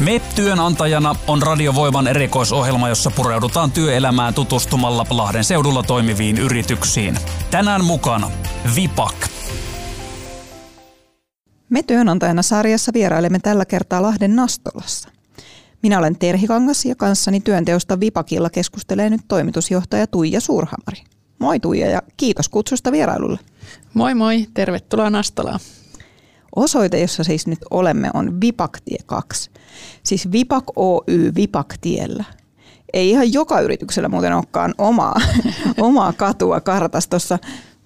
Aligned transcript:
Me 0.00 0.20
työnantajana 0.34 1.14
on 1.26 1.42
Radiovoiman 1.42 2.06
erikoisohjelma, 2.06 2.88
jossa 2.88 3.10
pureudutaan 3.10 3.72
työelämään 3.72 4.34
tutustumalla 4.34 5.06
Lahden 5.10 5.44
seudulla 5.44 5.82
toimiviin 5.82 6.38
yrityksiin. 6.38 7.18
Tänään 7.50 7.84
mukana 7.84 8.30
Vipak. 8.76 9.14
Me 11.70 11.82
työnantajana 11.82 12.42
sarjassa 12.42 12.92
vierailemme 12.94 13.38
tällä 13.38 13.64
kertaa 13.64 14.02
Lahden 14.02 14.36
Nastolassa. 14.36 15.08
Minä 15.82 15.98
olen 15.98 16.18
Terhi 16.18 16.46
Kangas 16.46 16.84
ja 16.84 16.94
kanssani 16.94 17.40
työnteosta 17.40 18.00
Vipakilla 18.00 18.50
keskustelee 18.50 19.10
nyt 19.10 19.20
toimitusjohtaja 19.28 20.06
Tuija 20.06 20.40
Suurhamari. 20.40 21.04
Moi 21.38 21.60
Tuija 21.60 21.90
ja 21.90 22.02
kiitos 22.16 22.48
kutsusta 22.48 22.92
vierailulle. 22.92 23.38
Moi 23.94 24.14
moi, 24.14 24.46
tervetuloa 24.54 25.10
Nastolaan. 25.10 25.60
Osoite, 26.56 27.00
jossa 27.00 27.24
siis 27.24 27.46
nyt 27.46 27.58
olemme, 27.70 28.10
on 28.14 28.40
Vipaktie 28.40 28.98
2. 29.06 29.50
Siis 30.02 30.32
Vipak 30.32 30.64
Oy 30.76 31.32
Vipaktiellä. 31.36 32.24
Ei 32.92 33.10
ihan 33.10 33.32
joka 33.32 33.60
yrityksellä 33.60 34.08
muuten 34.08 34.32
olekaan 34.32 34.74
omaa, 34.78 35.20
omaa 35.80 36.12
katua 36.12 36.60
kartastossa. 36.60 37.38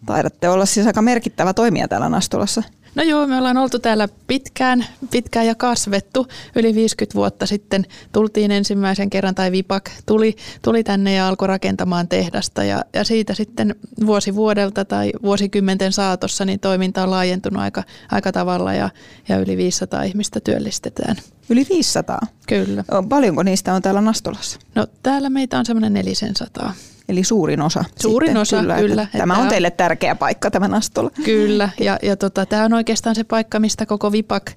Taidatte 0.06 0.48
olla 0.48 0.66
siis 0.66 0.86
aika 0.86 1.02
merkittävä 1.02 1.54
toimija 1.54 1.88
täällä 1.88 2.08
Nastolassa. 2.08 2.62
No 2.94 3.02
joo, 3.02 3.26
me 3.26 3.38
ollaan 3.38 3.56
oltu 3.56 3.78
täällä 3.78 4.08
pitkään, 4.26 4.86
pitkään 5.10 5.46
ja 5.46 5.54
kasvettu. 5.54 6.26
Yli 6.56 6.74
50 6.74 7.14
vuotta 7.14 7.46
sitten 7.46 7.86
tultiin 8.12 8.50
ensimmäisen 8.50 9.10
kerran, 9.10 9.34
tai 9.34 9.52
Vipak 9.52 9.90
tuli, 10.06 10.36
tuli 10.62 10.84
tänne 10.84 11.14
ja 11.14 11.28
alkoi 11.28 11.48
rakentamaan 11.48 12.08
tehdasta. 12.08 12.64
Ja, 12.64 12.84
ja 12.92 13.04
siitä 13.04 13.34
sitten 13.34 13.74
vuosi 14.06 14.34
vuodelta 14.34 14.84
tai 14.84 15.12
vuosikymmenten 15.22 15.92
saatossa 15.92 16.44
niin 16.44 16.60
toiminta 16.60 17.02
on 17.02 17.10
laajentunut 17.10 17.62
aika, 17.62 17.82
aika 18.10 18.32
tavalla 18.32 18.74
ja, 18.74 18.90
ja 19.28 19.38
yli 19.38 19.56
500 19.56 20.02
ihmistä 20.02 20.40
työllistetään. 20.40 21.16
Yli 21.48 21.66
500? 21.70 22.20
Kyllä. 22.48 22.84
Paljonko 23.08 23.42
niistä 23.42 23.74
on 23.74 23.82
täällä 23.82 24.00
Nastolassa? 24.00 24.58
No 24.74 24.86
täällä 25.02 25.30
meitä 25.30 25.58
on 25.58 25.66
semmoinen 25.66 25.92
400. 25.92 26.74
Eli 27.08 27.24
suurin 27.24 27.60
osa. 27.60 27.84
Suurin 28.02 28.28
sitten, 28.28 28.40
osa, 28.40 28.60
kyllä. 28.60 28.76
kyllä 28.76 29.02
että 29.02 29.18
tämä 29.18 29.38
on 29.38 29.48
teille 29.48 29.70
tärkeä 29.70 30.14
paikka, 30.14 30.50
tämä 30.50 30.68
Nastola. 30.68 31.10
Kyllä, 31.24 31.68
ja, 31.80 31.98
ja 32.02 32.16
tota, 32.16 32.46
tämä 32.46 32.64
on 32.64 32.72
oikeastaan 32.72 33.14
se 33.14 33.24
paikka, 33.24 33.60
mistä 33.60 33.86
koko 33.86 34.12
Vipak 34.12 34.52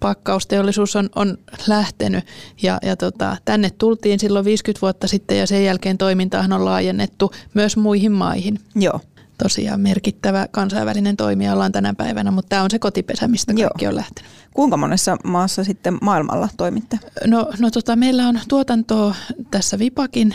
pakkausteollisuus 0.00 0.96
on, 0.96 1.10
on 1.16 1.38
lähtenyt. 1.66 2.24
Ja, 2.62 2.78
ja 2.82 2.96
tota, 2.96 3.36
tänne 3.44 3.70
tultiin 3.70 4.20
silloin 4.20 4.44
50 4.44 4.80
vuotta 4.82 5.08
sitten 5.08 5.38
ja 5.38 5.46
sen 5.46 5.64
jälkeen 5.64 5.98
toimintaahan 5.98 6.52
on 6.52 6.64
laajennettu 6.64 7.32
myös 7.54 7.76
muihin 7.76 8.12
maihin. 8.12 8.60
Joo. 8.74 9.00
Tosiaan 9.42 9.80
merkittävä 9.80 10.48
kansainvälinen 10.50 11.16
toimija 11.16 11.52
ollaan 11.52 11.72
tänä 11.72 11.94
päivänä, 11.94 12.30
mutta 12.30 12.48
tämä 12.48 12.62
on 12.62 12.70
se 12.70 12.78
kotipesä, 12.78 13.28
mistä 13.28 13.54
kaikki 13.54 13.84
Joo. 13.84 13.90
on 13.90 13.96
lähtenyt. 13.96 14.30
Kuinka 14.54 14.76
monessa 14.76 15.16
maassa 15.24 15.64
sitten 15.64 15.98
maailmalla 16.02 16.48
toimitte? 16.56 16.98
No, 17.26 17.50
no 17.58 17.70
tota, 17.70 17.96
meillä 17.96 18.28
on 18.28 18.40
tuotantoa 18.48 19.14
tässä 19.50 19.78
Vipakin 19.78 20.34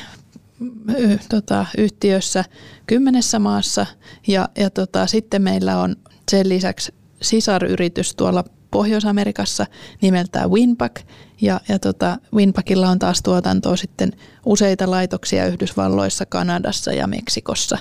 tota, 1.29 1.65
yhtiössä 1.77 2.45
kymmenessä 2.87 3.39
maassa 3.39 3.85
ja, 4.27 4.49
ja 4.57 4.69
tota, 4.69 5.07
sitten 5.07 5.41
meillä 5.41 5.81
on 5.81 5.95
sen 6.31 6.49
lisäksi 6.49 6.93
sisaryritys 7.21 8.15
tuolla 8.15 8.43
Pohjois-Amerikassa 8.71 9.65
nimeltään 10.01 10.51
Winpack 10.51 10.95
ja, 11.41 11.61
ja 11.69 11.79
tota, 11.79 12.17
Winpackilla 12.33 12.89
on 12.89 12.99
taas 12.99 13.21
tuotantoa 13.21 13.75
sitten 13.75 14.11
useita 14.45 14.91
laitoksia 14.91 15.45
Yhdysvalloissa, 15.45 16.25
Kanadassa 16.25 16.93
ja 16.93 17.07
Meksikossa. 17.07 17.77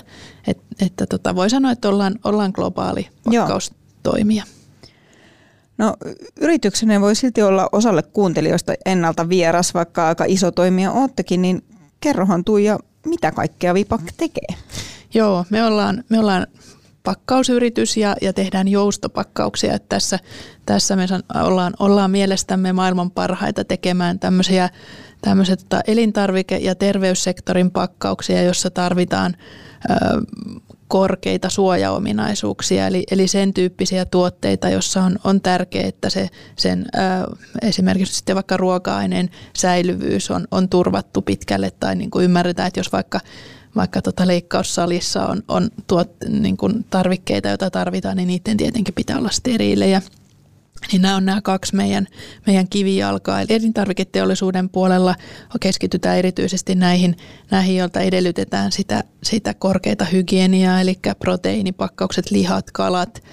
Et, 0.47 0.57
että 0.81 1.05
tota, 1.05 1.35
voi 1.35 1.49
sanoa, 1.49 1.71
että 1.71 1.89
ollaan, 1.89 2.15
ollaan 2.23 2.51
globaali 2.55 3.09
pakkaustoimija. 3.23 4.43
No 5.77 5.95
yrityksenne 6.41 7.01
voi 7.01 7.15
silti 7.15 7.41
olla 7.41 7.69
osalle 7.71 8.03
kuuntelijoista 8.03 8.73
ennalta 8.85 9.29
vieras, 9.29 9.73
vaikka 9.73 10.07
aika 10.07 10.25
iso 10.27 10.51
toimija 10.51 10.91
oottekin, 10.91 11.41
niin 11.41 11.63
kerrohan 12.01 12.43
Tuija, 12.43 12.79
mitä 13.05 13.31
kaikkea 13.31 13.73
Vipak 13.73 14.01
tekee? 14.17 14.57
Joo, 15.13 15.45
me 15.49 15.63
ollaan, 15.63 16.03
me 16.09 16.19
ollaan 16.19 16.47
pakkausyritys 17.03 17.97
ja, 17.97 18.15
ja 18.21 18.33
tehdään 18.33 18.67
joustopakkauksia. 18.67 19.73
Että 19.73 19.89
tässä, 19.89 20.19
tässä 20.65 20.95
me 20.95 21.05
ollaan, 21.43 21.73
ollaan 21.79 22.11
mielestämme 22.11 22.73
maailman 22.73 23.11
parhaita 23.11 23.63
tekemään 23.63 24.19
tämmöisiä 24.19 24.69
tämmöiset 25.21 25.59
tota, 25.59 25.81
elintarvike- 25.87 26.59
ja 26.61 26.75
terveyssektorin 26.75 27.71
pakkauksia, 27.71 28.43
jossa 28.43 28.69
tarvitaan 28.69 29.35
ö, 29.89 29.95
korkeita 30.91 31.49
suojaominaisuuksia, 31.49 32.87
eli, 32.87 33.03
eli 33.11 33.27
sen 33.27 33.53
tyyppisiä 33.53 34.05
tuotteita, 34.05 34.69
jossa 34.69 35.03
on, 35.03 35.19
on 35.23 35.41
tärkeää, 35.41 35.87
että 35.87 36.09
se, 36.09 36.29
sen 36.55 36.85
ö, 36.95 36.99
esimerkiksi 37.61 38.15
sitten 38.15 38.35
vaikka 38.35 38.57
ruoka-aineen 38.57 39.29
säilyvyys 39.57 40.31
on, 40.31 40.47
on 40.51 40.69
turvattu 40.69 41.21
pitkälle, 41.21 41.71
tai 41.79 41.95
niin 41.95 42.11
kuin 42.11 42.25
ymmärretään, 42.25 42.67
että 42.67 42.79
jos 42.79 42.91
vaikka 42.91 43.19
vaikka 43.75 44.01
tota 44.01 44.27
leikkaussalissa 44.27 45.25
on, 45.25 45.43
on 45.47 45.69
tuot, 45.87 46.11
niin 46.29 46.57
kuin 46.57 46.85
tarvikkeita, 46.89 47.49
joita 47.49 47.69
tarvitaan, 47.69 48.17
niin 48.17 48.27
niiden 48.27 48.57
tietenkin 48.57 48.93
pitää 48.93 49.17
olla 49.17 49.29
steriilejä. 49.29 50.01
Niin 50.91 51.01
nämä 51.01 51.15
on 51.15 51.25
nämä 51.25 51.41
kaksi 51.41 51.75
meidän, 51.75 52.07
meidän 52.47 52.67
kivijalkaa. 52.69 53.41
Eli 53.41 53.53
elintarviketeollisuuden 53.53 54.69
puolella 54.69 55.15
keskitytään 55.59 56.17
erityisesti 56.17 56.75
näihin, 56.75 57.17
näihin 57.51 57.77
joilta 57.77 58.01
edellytetään 58.01 58.71
sitä, 58.71 59.03
sitä 59.23 59.53
korkeita 59.53 60.05
hygieniaa, 60.05 60.81
eli 60.81 60.99
proteiinipakkaukset, 61.19 62.31
lihat, 62.31 62.71
kalat, 62.71 63.23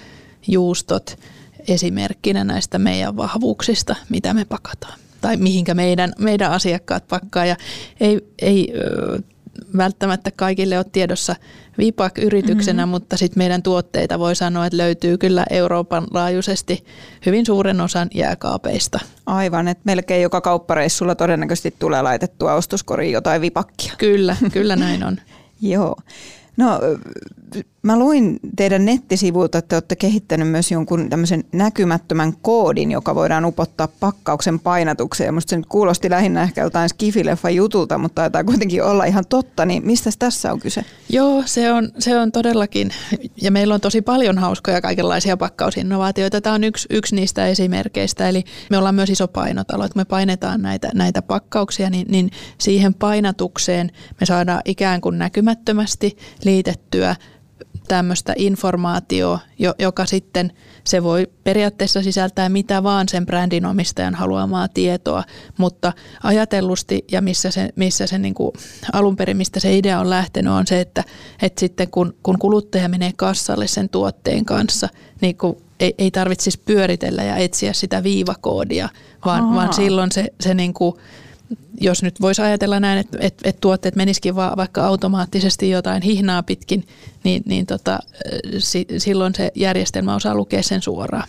juustot 0.47 1.19
esimerkkinä 1.67 2.43
näistä 2.43 2.79
meidän 2.79 3.17
vahvuuksista, 3.17 3.95
mitä 4.09 4.33
me 4.33 4.45
pakataan 4.45 4.99
tai 5.21 5.37
mihinkä 5.37 5.73
meidän, 5.73 6.13
meidän 6.19 6.51
asiakkaat 6.51 7.07
pakkaa. 7.07 7.45
Ja 7.45 7.55
ei, 7.99 8.21
ei 8.41 8.73
välttämättä 9.77 10.31
kaikille 10.31 10.77
ole 10.77 10.85
tiedossa 10.91 11.35
Vipak 11.77 12.17
yrityksenä, 12.17 12.85
mm-hmm. 12.85 12.89
mutta 12.91 13.17
sitten 13.17 13.37
meidän 13.37 13.63
tuotteita 13.63 14.19
voi 14.19 14.35
sanoa, 14.35 14.65
että 14.65 14.77
löytyy 14.77 15.17
kyllä 15.17 15.45
Euroopan 15.49 16.07
laajuisesti 16.11 16.85
hyvin 17.25 17.45
suuren 17.45 17.81
osan 17.81 18.07
jääkaapeista. 18.13 18.99
Aivan, 19.25 19.67
että 19.67 19.81
melkein 19.85 20.23
joka 20.23 20.41
kauppareissulla 20.41 21.15
todennäköisesti 21.15 21.75
tulee 21.79 22.01
laitettua 22.01 22.53
ostoskoriin 22.53 23.11
jotain 23.11 23.41
Vipakkia. 23.41 23.93
Kyllä, 23.97 24.35
kyllä 24.53 24.75
näin 24.75 25.03
on. 25.03 25.17
Joo. 25.61 25.95
No 26.59 26.79
mä 27.81 27.99
luin 27.99 28.39
teidän 28.55 28.85
nettisivuilta, 28.85 29.57
että 29.57 29.69
te 29.69 29.75
olette 29.75 29.95
kehittänyt 29.95 30.47
myös 30.47 30.71
jonkun 30.71 31.09
tämmöisen 31.09 31.43
näkymättömän 31.51 32.33
koodin, 32.41 32.91
joka 32.91 33.15
voidaan 33.15 33.45
upottaa 33.45 33.87
pakkauksen 33.99 34.59
painatukseen. 34.59 35.33
Musta 35.33 35.49
se 35.49 35.57
nyt 35.57 35.65
kuulosti 35.65 36.09
lähinnä 36.09 36.43
ehkä 36.43 36.61
jotain 36.61 36.89
skifileffa 36.89 37.49
jutulta, 37.49 37.97
mutta 37.97 38.21
taitaa 38.21 38.43
kuitenkin 38.43 38.83
olla 38.83 39.05
ihan 39.05 39.23
totta. 39.29 39.65
Niin 39.65 39.85
mistä 39.85 40.09
tässä 40.19 40.53
on 40.53 40.59
kyse? 40.59 40.85
Joo, 41.09 41.43
se 41.45 41.71
on, 41.71 41.91
se 41.99 42.19
on 42.19 42.31
todellakin. 42.31 42.91
Ja 43.41 43.51
meillä 43.51 43.73
on 43.73 43.81
tosi 43.81 44.01
paljon 44.01 44.37
hauskoja 44.37 44.81
kaikenlaisia 44.81 45.37
pakkausinnovaatioita. 45.37 46.41
Tämä 46.41 46.55
on 46.55 46.63
yksi, 46.63 46.87
yksi 46.89 47.15
niistä 47.15 47.47
esimerkkeistä. 47.47 48.29
Eli 48.29 48.43
me 48.69 48.77
ollaan 48.77 48.95
myös 48.95 49.09
iso 49.09 49.27
painotalo, 49.27 49.85
että 49.85 49.99
me 49.99 50.05
painetaan 50.05 50.61
näitä, 50.61 50.89
näitä 50.93 51.21
pakkauksia, 51.21 51.89
niin, 51.89 52.07
niin 52.09 52.31
siihen 52.57 52.93
painatukseen 52.93 53.91
me 54.19 54.25
saadaan 54.25 54.61
ikään 54.65 55.01
kuin 55.01 55.17
näkymättömästi 55.17 56.17
liitettyä 56.49 57.15
tämmöistä 57.87 58.33
informaatiota, 58.35 59.39
joka 59.79 60.05
sitten 60.05 60.51
se 60.83 61.03
voi 61.03 61.27
periaatteessa 61.43 62.03
sisältää 62.03 62.49
mitä 62.49 62.83
vaan 62.83 63.09
sen 63.09 63.25
brändin 63.25 63.65
omistajan 63.65 64.15
haluamaa 64.15 64.67
tietoa, 64.67 65.23
mutta 65.57 65.93
ajatellusti 66.23 67.05
ja 67.11 67.21
missä 67.21 67.51
se, 67.51 67.69
missä 67.75 68.07
se 68.07 68.17
niin 68.17 68.33
kuin 68.33 68.51
alun 68.93 69.15
perin, 69.15 69.37
mistä 69.37 69.59
se 69.59 69.77
idea 69.77 69.99
on 69.99 70.09
lähtenyt, 70.09 70.53
on 70.53 70.67
se, 70.67 70.81
että, 70.81 71.03
että 71.41 71.59
sitten 71.59 71.91
kun, 71.91 72.13
kun 72.23 72.39
kuluttaja 72.39 72.89
menee 72.89 73.11
kassalle 73.15 73.67
sen 73.67 73.89
tuotteen 73.89 74.45
kanssa, 74.45 74.89
niin 75.21 75.37
kun 75.37 75.57
ei, 75.79 75.93
ei 75.97 76.11
tarvitsisi 76.11 76.61
pyöritellä 76.65 77.23
ja 77.23 77.35
etsiä 77.35 77.73
sitä 77.73 78.03
viivakoodia, 78.03 78.89
vaan, 79.25 79.55
vaan 79.55 79.73
silloin 79.73 80.11
se, 80.11 80.25
se 80.39 80.53
niin 80.53 80.73
kuin 80.73 80.95
jos 81.81 82.03
nyt 82.03 82.21
voisi 82.21 82.41
ajatella 82.41 82.79
näin, 82.79 82.99
että, 82.99 83.17
että, 83.21 83.49
että 83.49 83.61
tuotteet 83.61 83.95
menisikin 83.95 84.35
vaan 84.35 84.57
vaikka 84.57 84.85
automaattisesti 84.85 85.69
jotain 85.69 86.01
hihnaa 86.01 86.43
pitkin, 86.43 86.87
niin, 87.23 87.43
niin 87.45 87.65
tota, 87.65 87.99
silloin 88.97 89.35
se 89.35 89.51
järjestelmä 89.55 90.15
osaa 90.15 90.35
lukea 90.35 90.63
sen 90.63 90.81
suoraan. 90.81 91.27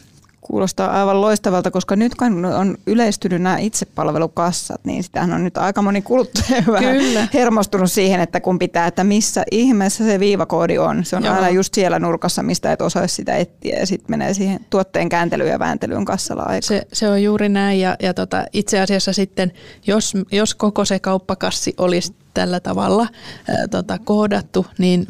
Kuulostaa 0.50 1.00
aivan 1.00 1.20
loistavalta, 1.20 1.70
koska 1.70 1.96
nyt 1.96 2.14
kun 2.14 2.44
on 2.44 2.78
yleistynyt 2.86 3.42
nämä 3.42 3.58
itsepalvelukassat, 3.58 4.80
niin 4.84 5.02
sitähän 5.02 5.32
on 5.32 5.44
nyt 5.44 5.56
aika 5.56 5.82
moni 5.82 6.02
kuluttaja 6.02 6.62
Kyllä. 6.78 7.28
hermostunut 7.34 7.92
siihen, 7.92 8.20
että 8.20 8.40
kun 8.40 8.58
pitää, 8.58 8.86
että 8.86 9.04
missä 9.04 9.44
ihmeessä 9.50 10.04
se 10.04 10.20
viivakoodi 10.20 10.78
on. 10.78 11.04
Se 11.04 11.16
on 11.16 11.24
Joo. 11.24 11.34
aina 11.34 11.48
just 11.48 11.74
siellä 11.74 11.98
nurkassa, 11.98 12.42
mistä 12.42 12.72
et 12.72 12.80
osaisi 12.80 13.14
sitä 13.14 13.36
etsiä 13.36 13.78
ja 13.78 13.86
sitten 13.86 14.06
menee 14.08 14.34
siihen 14.34 14.60
tuotteen 14.70 15.08
kääntelyyn 15.08 15.50
ja 15.50 15.58
vääntelyyn 15.58 16.04
kassalla 16.04 16.42
aika. 16.42 16.66
Se, 16.66 16.82
se 16.92 17.08
on 17.08 17.22
juuri 17.22 17.48
näin 17.48 17.80
ja, 17.80 17.96
ja 18.02 18.14
tota, 18.14 18.44
itse 18.52 18.80
asiassa 18.80 19.12
sitten, 19.12 19.52
jos, 19.86 20.14
jos 20.32 20.54
koko 20.54 20.84
se 20.84 20.98
kauppakassi 20.98 21.74
olisi 21.78 22.14
tällä 22.34 22.60
tavalla 22.60 23.08
ää, 23.48 23.68
tota, 23.68 23.98
koodattu, 23.98 24.66
niin 24.78 25.06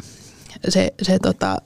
se, 0.69 0.95
se 1.03 1.19
tota, 1.19 1.57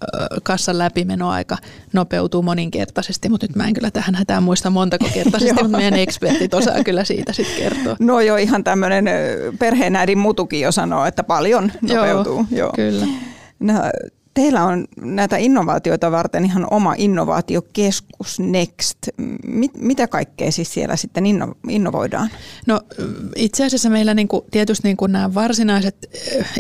kassan 0.43 0.79
läpimenoaika 0.79 1.57
nopeutuu 1.93 2.43
moninkertaisesti, 2.43 3.29
mutta 3.29 3.47
nyt 3.47 3.57
mä 3.57 3.69
en 3.69 3.75
kyllä 3.75 3.91
tähän 3.91 4.15
hätään 4.15 4.43
muista 4.43 4.71
montako 4.71 5.07
kertaisesti, 5.15 5.55
mutta 5.63 5.77
meidän 5.79 5.99
ekspertit 5.99 6.55
osaa 6.55 6.85
kyllä 6.85 7.05
siitä 7.05 7.33
sitten 7.33 7.57
kertoa. 7.57 7.97
No 7.99 8.21
jo 8.21 8.37
ihan 8.37 8.65
tämmöinen 8.65 9.05
perheenäidin 9.59 10.19
mutukin 10.19 10.61
jo 10.61 10.73
sanoo, 10.73 11.07
että 11.07 11.25
paljon 11.25 11.73
nopeutuu. 11.83 12.37
Joo, 12.51 12.59
joo. 12.59 12.73
kyllä. 12.77 13.07
No, 13.61 13.75
teillä 14.35 14.65
on 14.65 14.85
näitä 15.01 15.37
innovaatioita 15.37 16.11
varten 16.11 16.45
ihan 16.45 16.67
oma 16.71 16.95
innovaatiokeskus 16.99 18.41
Next. 18.41 18.99
Mit, 19.47 19.71
mitä 19.79 20.09
kaikkea 20.09 20.53
siis 20.53 20.75
siellä 20.75 20.97
sitten 20.97 21.27
inno, 21.27 21.55
innovoidaan? 21.69 22.31
No 22.67 22.81
itse 23.37 23.65
asiassa 23.65 23.91
meillä 23.91 24.15
niinku, 24.15 24.47
tietysti 24.51 24.89
niinku 24.89 25.07
nämä 25.07 25.35
varsinaiset 25.35 26.11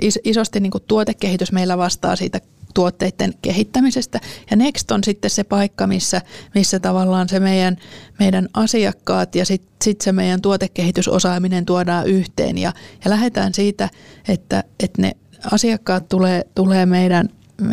is, 0.00 0.18
isosti 0.24 0.60
niinku 0.60 0.80
tuotekehitys 0.80 1.52
meillä 1.52 1.78
vastaa 1.78 2.16
siitä 2.16 2.40
tuotteiden 2.74 3.34
kehittämisestä. 3.42 4.20
Ja 4.50 4.56
Next 4.56 4.90
on 4.90 5.04
sitten 5.04 5.30
se 5.30 5.44
paikka, 5.44 5.86
missä, 5.86 6.20
missä 6.54 6.80
tavallaan 6.80 7.28
se 7.28 7.40
meidän, 7.40 7.76
meidän 8.18 8.48
asiakkaat 8.54 9.34
ja 9.34 9.44
sitten 9.44 9.74
sit 9.84 10.00
se 10.00 10.12
meidän 10.12 10.40
tuotekehitysosaaminen 10.40 11.64
tuodaan 11.64 12.06
yhteen. 12.06 12.58
Ja, 12.58 12.72
ja 13.04 13.10
lähdetään 13.10 13.54
siitä, 13.54 13.88
että, 14.28 14.64
että 14.80 15.02
ne 15.02 15.12
asiakkaat 15.52 16.08
tulee, 16.08 16.44
tulee 16.54 16.86
meidän 16.86 17.28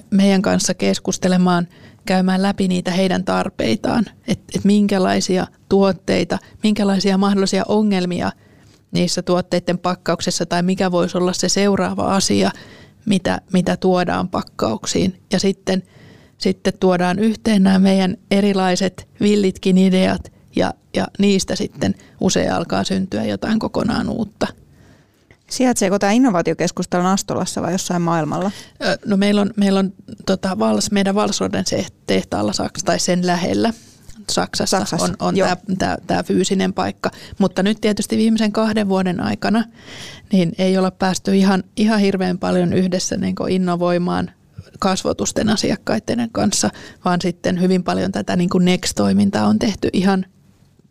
meidän 0.09 0.41
kanssa 0.41 0.73
keskustelemaan, 0.73 1.67
käymään 2.05 2.41
läpi 2.41 2.67
niitä 2.67 2.91
heidän 2.91 3.23
tarpeitaan, 3.23 4.05
että 4.27 4.43
et 4.55 4.63
minkälaisia 4.65 5.47
tuotteita, 5.69 6.39
minkälaisia 6.63 7.17
mahdollisia 7.17 7.63
ongelmia 7.67 8.31
niissä 8.91 9.21
tuotteiden 9.21 9.77
pakkauksessa 9.77 10.45
tai 10.45 10.63
mikä 10.63 10.91
voisi 10.91 11.17
olla 11.17 11.33
se 11.33 11.49
seuraava 11.49 12.15
asia, 12.15 12.51
mitä, 13.05 13.41
mitä 13.53 13.77
tuodaan 13.77 14.29
pakkauksiin. 14.29 15.21
Ja 15.33 15.39
sitten, 15.39 15.83
sitten 16.37 16.73
tuodaan 16.79 17.19
yhteen 17.19 17.63
nämä 17.63 17.79
meidän 17.79 18.17
erilaiset 18.31 19.07
villitkin 19.21 19.77
ideat 19.77 20.31
ja, 20.55 20.73
ja 20.95 21.07
niistä 21.19 21.55
sitten 21.55 21.95
usein 22.21 22.53
alkaa 22.53 22.83
syntyä 22.83 23.23
jotain 23.23 23.59
kokonaan 23.59 24.09
uutta– 24.09 24.47
Sijaitseeko 25.51 25.99
tämä 25.99 26.11
innovaatiokeskus 26.11 26.87
täällä 26.87 27.11
Astolassa 27.11 27.61
vai 27.61 27.71
jossain 27.71 28.01
maailmalla? 28.01 28.51
No 29.05 29.17
meillä 29.17 29.41
on, 29.41 29.51
meillä 29.57 29.79
on 29.79 29.93
tota, 30.25 30.59
Vals, 30.59 30.91
meidän 30.91 31.15
Valsroden 31.15 31.65
tehtaalla 32.07 32.53
Saksa, 32.53 32.85
tai 32.85 32.99
sen 32.99 33.27
lähellä. 33.27 33.73
Saksassa, 34.31 34.77
Saksassa 34.77 35.05
on, 35.05 35.15
on 35.19 35.35
tämä, 35.35 35.57
tämä, 35.77 35.97
tämä 36.07 36.23
fyysinen 36.23 36.73
paikka. 36.73 37.11
Mutta 37.39 37.63
nyt 37.63 37.81
tietysti 37.81 38.17
viimeisen 38.17 38.51
kahden 38.51 38.89
vuoden 38.89 39.23
aikana 39.23 39.63
niin 40.31 40.51
ei 40.57 40.77
olla 40.77 40.91
päästy 40.91 41.35
ihan, 41.35 41.63
ihan 41.77 41.99
hirveän 41.99 42.37
paljon 42.37 42.73
yhdessä 42.73 43.17
niin 43.17 43.35
innovoimaan 43.49 44.31
kasvotusten 44.79 45.49
asiakkaiden 45.49 46.29
kanssa, 46.31 46.69
vaan 47.05 47.21
sitten 47.21 47.61
hyvin 47.61 47.83
paljon 47.83 48.11
tätä 48.11 48.35
niin 48.35 48.49
kuin 48.49 48.65
Next-toimintaa 48.65 49.47
on 49.47 49.59
tehty 49.59 49.89
ihan 49.93 50.25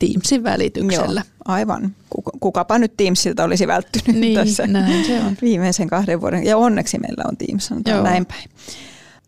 Teamsin 0.00 0.42
välityksellä. 0.42 1.20
Joo, 1.20 1.42
aivan. 1.44 1.96
Kukapa 2.40 2.78
nyt 2.78 2.96
Teamsilta 2.96 3.44
olisi 3.44 3.66
välttynyt 3.66 4.20
niin, 4.20 4.38
tässä 4.38 4.66
näin 4.66 5.04
se 5.04 5.20
on. 5.20 5.36
viimeisen 5.42 5.88
kahden 5.88 6.20
vuoden. 6.20 6.44
Ja 6.46 6.56
onneksi 6.56 6.98
meillä 6.98 7.24
on 7.28 7.36
Teams, 7.36 7.72
on 7.72 7.82
näin 8.04 8.26
päin. 8.26 8.44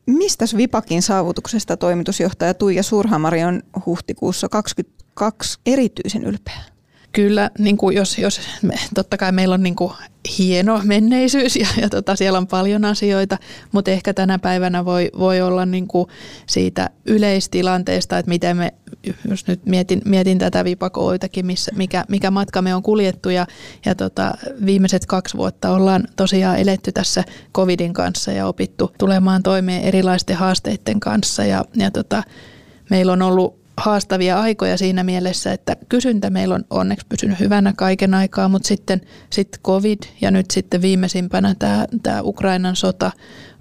Mistä 0.07 0.45
Vipakin 0.57 1.03
saavutuksesta 1.03 1.77
toimitusjohtaja 1.77 2.55
Tuija 2.55 2.83
Surhamari 2.83 3.45
on 3.45 3.63
huhtikuussa 3.87 4.49
2022 4.49 5.59
erityisen 5.67 6.25
ylpeä? 6.25 6.72
Kyllä, 7.13 7.51
niin 7.59 7.77
kuin 7.77 7.97
jos, 7.97 8.19
jos 8.19 8.41
me, 8.63 8.75
totta 8.95 9.17
kai 9.17 9.33
meillä 9.33 9.55
on 9.55 9.63
niin 9.63 9.77
kuin 9.77 9.93
hieno 10.39 10.81
menneisyys 10.85 11.57
ja, 11.57 11.67
ja 11.81 11.89
tota, 11.89 12.17
siellä 12.17 12.39
on 12.39 12.47
paljon 12.47 12.85
asioita, 12.85 13.39
mutta 13.73 13.91
ehkä 13.91 14.15
tänä 14.15 14.39
päivänä 14.39 14.85
voi, 14.85 15.11
voi 15.19 15.41
olla 15.41 15.67
niin 15.67 15.89
kuin 15.89 16.07
siitä 16.47 16.91
yleistilanteesta, 17.07 18.19
että 18.19 18.29
miten 18.29 18.57
me, 18.57 18.75
jos 19.29 19.47
nyt 19.47 19.67
mietin, 19.67 20.03
mietin 20.05 20.39
tätä 20.39 20.65
vipakoitakin, 20.65 21.47
missä, 21.47 21.73
mikä, 21.77 22.05
mikä 22.09 22.31
matka 22.31 22.63
me 22.63 22.75
on 22.75 22.83
kuljettu 22.83 23.31
ja, 23.31 23.47
ja 23.85 23.95
tota, 23.95 24.35
viimeiset 24.67 25.07
kaksi 25.07 25.37
vuotta 25.37 25.71
ollaan 25.71 26.09
tosiaan 26.17 26.59
eletty 26.59 26.93
tässä 26.93 27.25
covidin 27.55 27.93
kanssa 27.93 28.33
ja 28.33 28.47
opittu 28.47 28.93
tulemaan 28.99 29.43
toimeen 29.43 29.83
erilaisten 29.83 30.37
haasteiden 30.37 31.01
kanssa 31.01 31.45
ja, 31.45 31.65
ja 31.77 31.91
tota, 31.91 32.23
meillä 32.91 33.13
on 33.13 33.23
ollut 33.23 33.62
haastavia 33.83 34.41
aikoja 34.41 34.79
siinä 34.79 35.05
mielessä, 35.05 35.53
että 35.53 35.77
kysyntä 35.89 36.31
meillä 36.31 36.55
on 36.55 36.65
onneksi 36.71 37.07
pysynyt 37.09 37.41
hyvänä 37.41 37.73
kaiken 37.77 38.15
aikaa, 38.15 38.49
mutta 38.49 38.69
sitten 38.69 39.01
sit 39.31 39.61
COVID 39.65 39.99
ja 40.21 40.31
nyt 40.31 40.51
sitten 40.51 40.83
viimeisimpänä 40.83 41.55
tämä, 41.59 41.87
tämä 42.03 42.23
Ukrainan 42.23 42.77
sota 42.77 43.13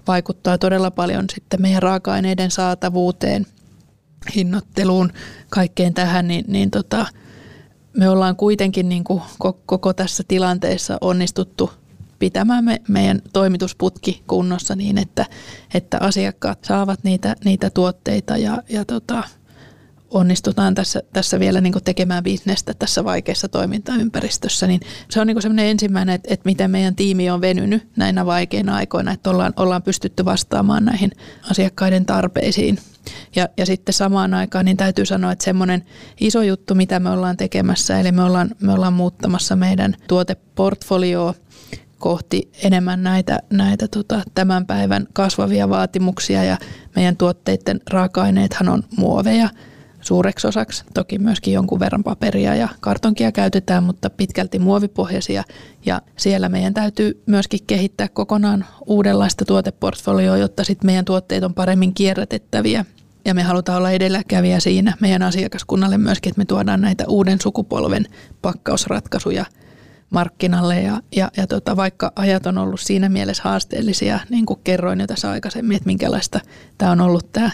vaikuttaa 0.06 0.58
todella 0.58 0.90
paljon 0.90 1.24
sitten 1.34 1.62
meidän 1.62 1.82
raaka-aineiden 1.82 2.50
saatavuuteen, 2.50 3.46
hinnoitteluun, 4.34 5.12
kaikkeen 5.50 5.94
tähän, 5.94 6.28
niin, 6.28 6.44
niin 6.48 6.70
tota, 6.70 7.06
me 7.96 8.08
ollaan 8.08 8.36
kuitenkin 8.36 8.88
niin 8.88 9.04
kuin 9.04 9.22
koko 9.66 9.92
tässä 9.92 10.22
tilanteessa 10.28 10.98
onnistuttu 11.00 11.70
pitämään 12.18 12.64
me, 12.64 12.80
meidän 12.88 13.22
toimitusputki 13.32 14.22
kunnossa 14.26 14.76
niin, 14.76 14.98
että, 14.98 15.26
että 15.74 15.98
asiakkaat 16.00 16.64
saavat 16.64 17.04
niitä, 17.04 17.36
niitä 17.44 17.70
tuotteita 17.70 18.36
ja, 18.36 18.62
ja 18.68 18.84
tota, 18.84 19.22
onnistutaan 20.12 20.74
tässä, 20.74 21.02
tässä 21.12 21.40
vielä 21.40 21.60
niin 21.60 21.72
kuin 21.72 21.84
tekemään 21.84 22.24
bisnestä 22.24 22.74
tässä 22.74 23.04
vaikeassa 23.04 23.48
toimintaympäristössä, 23.48 24.66
niin 24.66 24.80
se 25.10 25.20
on 25.20 25.26
niin 25.26 25.42
semmoinen 25.42 25.66
ensimmäinen, 25.66 26.14
että, 26.14 26.34
että 26.34 26.48
miten 26.48 26.70
meidän 26.70 26.96
tiimi 26.96 27.30
on 27.30 27.40
venynyt 27.40 27.88
näinä 27.96 28.26
vaikeina 28.26 28.76
aikoina, 28.76 29.12
että 29.12 29.30
ollaan, 29.30 29.52
ollaan 29.56 29.82
pystytty 29.82 30.24
vastaamaan 30.24 30.84
näihin 30.84 31.10
asiakkaiden 31.50 32.06
tarpeisiin. 32.06 32.78
Ja, 33.36 33.48
ja 33.56 33.66
sitten 33.66 33.92
samaan 33.92 34.34
aikaan 34.34 34.64
niin 34.64 34.76
täytyy 34.76 35.06
sanoa, 35.06 35.32
että 35.32 35.44
semmoinen 35.44 35.84
iso 36.20 36.42
juttu, 36.42 36.74
mitä 36.74 37.00
me 37.00 37.10
ollaan 37.10 37.36
tekemässä, 37.36 38.00
eli 38.00 38.12
me 38.12 38.22
ollaan, 38.22 38.50
me 38.60 38.72
ollaan 38.72 38.92
muuttamassa 38.92 39.56
meidän 39.56 39.96
tuoteportfolioa 40.08 41.34
kohti 41.98 42.50
enemmän 42.62 43.02
näitä, 43.02 43.38
näitä 43.50 43.88
tota, 43.88 44.22
tämän 44.34 44.66
päivän 44.66 45.06
kasvavia 45.12 45.68
vaatimuksia 45.68 46.44
ja 46.44 46.58
meidän 46.96 47.16
tuotteiden 47.16 47.80
raaka-aineethan 47.90 48.68
on 48.68 48.82
muoveja– 48.96 49.48
suureksi 50.02 50.46
osaksi. 50.46 50.84
Toki 50.94 51.18
myöskin 51.18 51.54
jonkun 51.54 51.80
verran 51.80 52.04
paperia 52.04 52.54
ja 52.54 52.68
kartonkia 52.80 53.32
käytetään, 53.32 53.84
mutta 53.84 54.10
pitkälti 54.10 54.58
muovipohjaisia. 54.58 55.44
Ja 55.86 56.02
siellä 56.16 56.48
meidän 56.48 56.74
täytyy 56.74 57.22
myöskin 57.26 57.60
kehittää 57.66 58.08
kokonaan 58.08 58.64
uudenlaista 58.86 59.44
tuoteportfolioa, 59.44 60.36
jotta 60.36 60.64
sitten 60.64 60.86
meidän 60.86 61.04
tuotteet 61.04 61.44
on 61.44 61.54
paremmin 61.54 61.94
kierrätettäviä. 61.94 62.84
Ja 63.24 63.34
me 63.34 63.42
halutaan 63.42 63.78
olla 63.78 63.90
edelläkävijä 63.90 64.60
siinä 64.60 64.96
meidän 65.00 65.22
asiakaskunnalle 65.22 65.98
myöskin, 65.98 66.30
että 66.30 66.40
me 66.40 66.44
tuodaan 66.44 66.80
näitä 66.80 67.04
uuden 67.08 67.40
sukupolven 67.40 68.06
pakkausratkaisuja 68.42 69.44
markkinalle. 70.10 70.80
Ja, 70.80 71.00
ja, 71.16 71.30
ja 71.36 71.46
tota, 71.46 71.76
vaikka 71.76 72.12
ajat 72.16 72.46
on 72.46 72.58
ollut 72.58 72.80
siinä 72.80 73.08
mielessä 73.08 73.42
haasteellisia, 73.42 74.20
niin 74.30 74.46
kuin 74.46 74.60
kerroin 74.64 75.00
jo 75.00 75.06
tässä 75.06 75.30
aikaisemmin, 75.30 75.76
että 75.76 75.86
minkälaista 75.86 76.40
tämä 76.78 76.92
on 76.92 77.00
ollut 77.00 77.32
tämä 77.32 77.50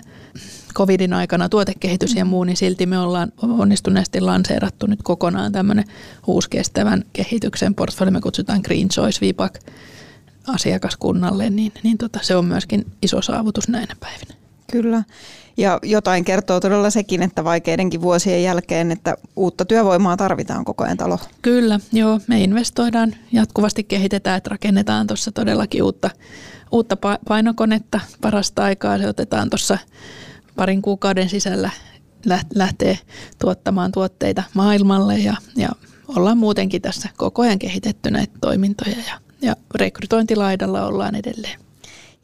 covidin 0.78 1.12
aikana 1.12 1.48
tuotekehitys 1.48 2.14
ja 2.14 2.24
muu, 2.24 2.44
niin 2.44 2.56
silti 2.56 2.86
me 2.86 2.98
ollaan 2.98 3.32
onnistuneesti 3.42 4.20
lanseerattu 4.20 4.86
nyt 4.86 5.02
kokonaan 5.02 5.52
tämmöinen 5.52 5.84
uusi 6.26 6.50
kestävän 6.50 7.04
kehityksen 7.12 7.74
portfolio, 7.74 8.10
me 8.10 8.20
kutsutaan 8.20 8.60
Green 8.64 8.88
Choice 8.88 9.26
VPAC 9.26 9.54
asiakaskunnalle, 10.46 11.50
niin, 11.50 11.72
niin 11.82 11.98
tota, 11.98 12.18
se 12.22 12.36
on 12.36 12.44
myöskin 12.44 12.86
iso 13.02 13.22
saavutus 13.22 13.68
näinä 13.68 13.96
päivinä. 14.00 14.34
Kyllä. 14.72 15.02
Ja 15.56 15.78
jotain 15.82 16.24
kertoo 16.24 16.60
todella 16.60 16.90
sekin, 16.90 17.22
että 17.22 17.44
vaikeidenkin 17.44 18.02
vuosien 18.02 18.42
jälkeen, 18.42 18.90
että 18.90 19.16
uutta 19.36 19.64
työvoimaa 19.64 20.16
tarvitaan 20.16 20.64
koko 20.64 20.84
ajan 20.84 20.96
talo. 20.96 21.18
Kyllä, 21.42 21.80
joo. 21.92 22.20
Me 22.26 22.40
investoidaan, 22.40 23.14
jatkuvasti 23.32 23.84
kehitetään, 23.84 24.38
että 24.38 24.50
rakennetaan 24.50 25.06
tuossa 25.06 25.32
todellakin 25.32 25.82
uutta, 25.82 26.10
uutta 26.72 26.96
painokonetta 27.28 28.00
parasta 28.20 28.64
aikaa. 28.64 28.98
Se 28.98 29.08
otetaan 29.08 29.50
tuossa 29.50 29.78
parin 30.58 30.82
kuukauden 30.82 31.28
sisällä 31.28 31.70
lähtee 32.54 32.98
tuottamaan 33.38 33.92
tuotteita 33.92 34.42
maailmalle 34.54 35.18
ja, 35.18 35.36
ja 35.56 35.68
ollaan 36.08 36.38
muutenkin 36.38 36.82
tässä 36.82 37.08
koko 37.16 37.42
ajan 37.42 37.58
kehitetty 37.58 38.10
näitä 38.10 38.32
toimintoja 38.40 38.96
ja, 39.06 39.20
ja 39.42 39.56
rekrytointilaidalla 39.74 40.86
ollaan 40.86 41.14
edelleen. 41.14 41.60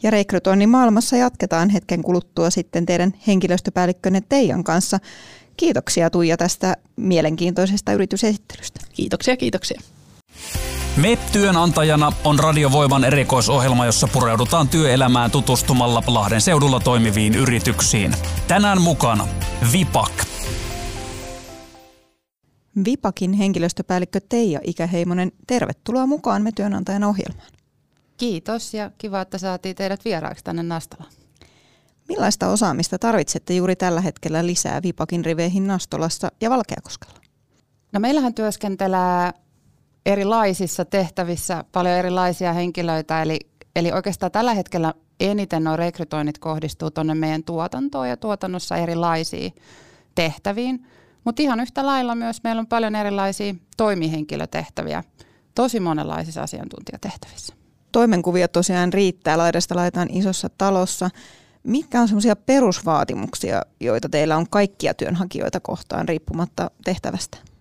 Ja 0.03 0.11
rekrytoinnin 0.11 0.69
maailmassa 0.69 1.17
jatketaan 1.17 1.71
hetken 1.71 2.03
kuluttua 2.03 2.50
sitten 2.50 2.87
teidän 2.87 3.14
henkilöstöpäällikkönne 3.26 4.23
Teijan 4.29 4.64
kanssa. 4.64 4.99
Kiitoksia 5.57 6.11
Tuija 6.11 6.37
tästä 6.37 6.76
mielenkiintoisesta 6.97 7.93
yritysesittelystä. 7.93 8.81
Kiitoksia, 8.93 9.37
kiitoksia. 9.37 9.81
Me 10.97 11.19
työnantajana 11.33 12.13
on 12.25 12.39
Radiovoiman 12.39 13.05
erikoisohjelma, 13.05 13.87
jossa 13.87 14.09
pureudutaan 14.13 14.69
työelämään 14.69 15.31
tutustumalla 15.31 16.03
Lahden 16.07 16.41
seudulla 16.41 16.81
toimiviin 16.81 17.35
yrityksiin. 17.35 18.15
Tänään 18.49 18.83
mukana 18.83 19.29
Vipak. 19.73 20.25
Vipakin 22.85 23.33
henkilöstöpäällikkö 23.33 24.21
Teija 24.29 24.61
Ikäheimonen, 24.65 25.33
tervetuloa 25.47 26.07
mukaan 26.07 26.43
Me 26.43 26.53
työnantajan 26.53 27.05
ohjelmaan. 27.05 27.49
Kiitos 28.17 28.75
ja 28.75 28.91
kiva, 28.99 29.21
että 29.21 29.39
saatiin 29.39 29.77
teidät 29.77 30.05
vieraaksi 30.05 30.45
tänne 30.45 30.63
Nastolaan. 30.63 31.13
Millaista 32.09 32.49
osaamista 32.49 32.99
tarvitsette 32.99 33.55
juuri 33.55 33.77
tällä 33.77 34.01
hetkellä 34.01 34.47
lisää 34.47 34.83
Vipakin 34.83 35.25
riveihin 35.25 35.67
Nastolassa 35.67 36.33
ja 36.41 36.51
Valkeakoskella? 36.51 37.19
No 37.93 38.01
meillähän 38.01 38.35
työskentelee 38.35 39.33
erilaisissa 40.06 40.84
tehtävissä 40.84 41.64
paljon 41.73 41.94
erilaisia 41.94 42.52
henkilöitä, 42.52 43.23
eli, 43.23 43.38
eli 43.76 43.92
oikeastaan 43.92 44.32
tällä 44.32 44.54
hetkellä 44.54 44.94
eniten 45.20 45.64
nuo 45.64 45.76
rekrytoinnit 45.76 46.38
kohdistuu 46.38 46.90
tuonne 46.90 47.14
meidän 47.14 47.44
tuotantoon 47.44 48.08
ja 48.08 48.16
tuotannossa 48.16 48.76
erilaisiin 48.76 49.52
tehtäviin. 50.14 50.87
Mutta 51.25 51.42
ihan 51.42 51.61
yhtä 51.61 51.87
lailla 51.87 52.14
myös 52.14 52.42
meillä 52.44 52.61
on 52.61 52.66
paljon 52.66 52.96
erilaisia 52.96 53.54
toimihenkilötehtäviä 53.76 55.04
tosi 55.54 55.80
monenlaisissa 55.80 56.42
asiantuntijatehtävissä. 56.42 57.54
Toimenkuvia 57.92 58.49
tosiaan 58.49 58.92
riittää 58.92 59.38
laidasta 59.38 59.76
laitaan 59.76 60.08
isossa 60.11 60.49
talossa. 60.58 61.11
Mitkä 61.62 62.00
on 62.00 62.08
semmoisia 62.08 62.37
perusvaatimuksia, 62.37 63.62
joita 63.80 64.08
teillä 64.08 64.37
on 64.37 64.46
kaikkia 64.50 64.94
työnhakijoita 64.94 65.61
kohtaan 65.61 66.08
riippumatta 66.08 66.70
tehtävästä? 66.84 67.53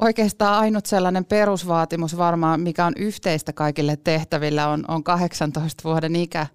Oikeastaan 0.00 0.58
ainut 0.58 0.86
sellainen 0.86 1.24
perusvaatimus 1.24 2.16
varmaan, 2.16 2.60
mikä 2.60 2.86
on 2.86 2.92
yhteistä 2.96 3.52
kaikille 3.52 3.96
tehtävillä, 3.96 4.68
on, 4.68 4.84
on 4.88 5.04
18 5.04 5.84
vuoden 5.84 6.16
ikä, 6.16 6.46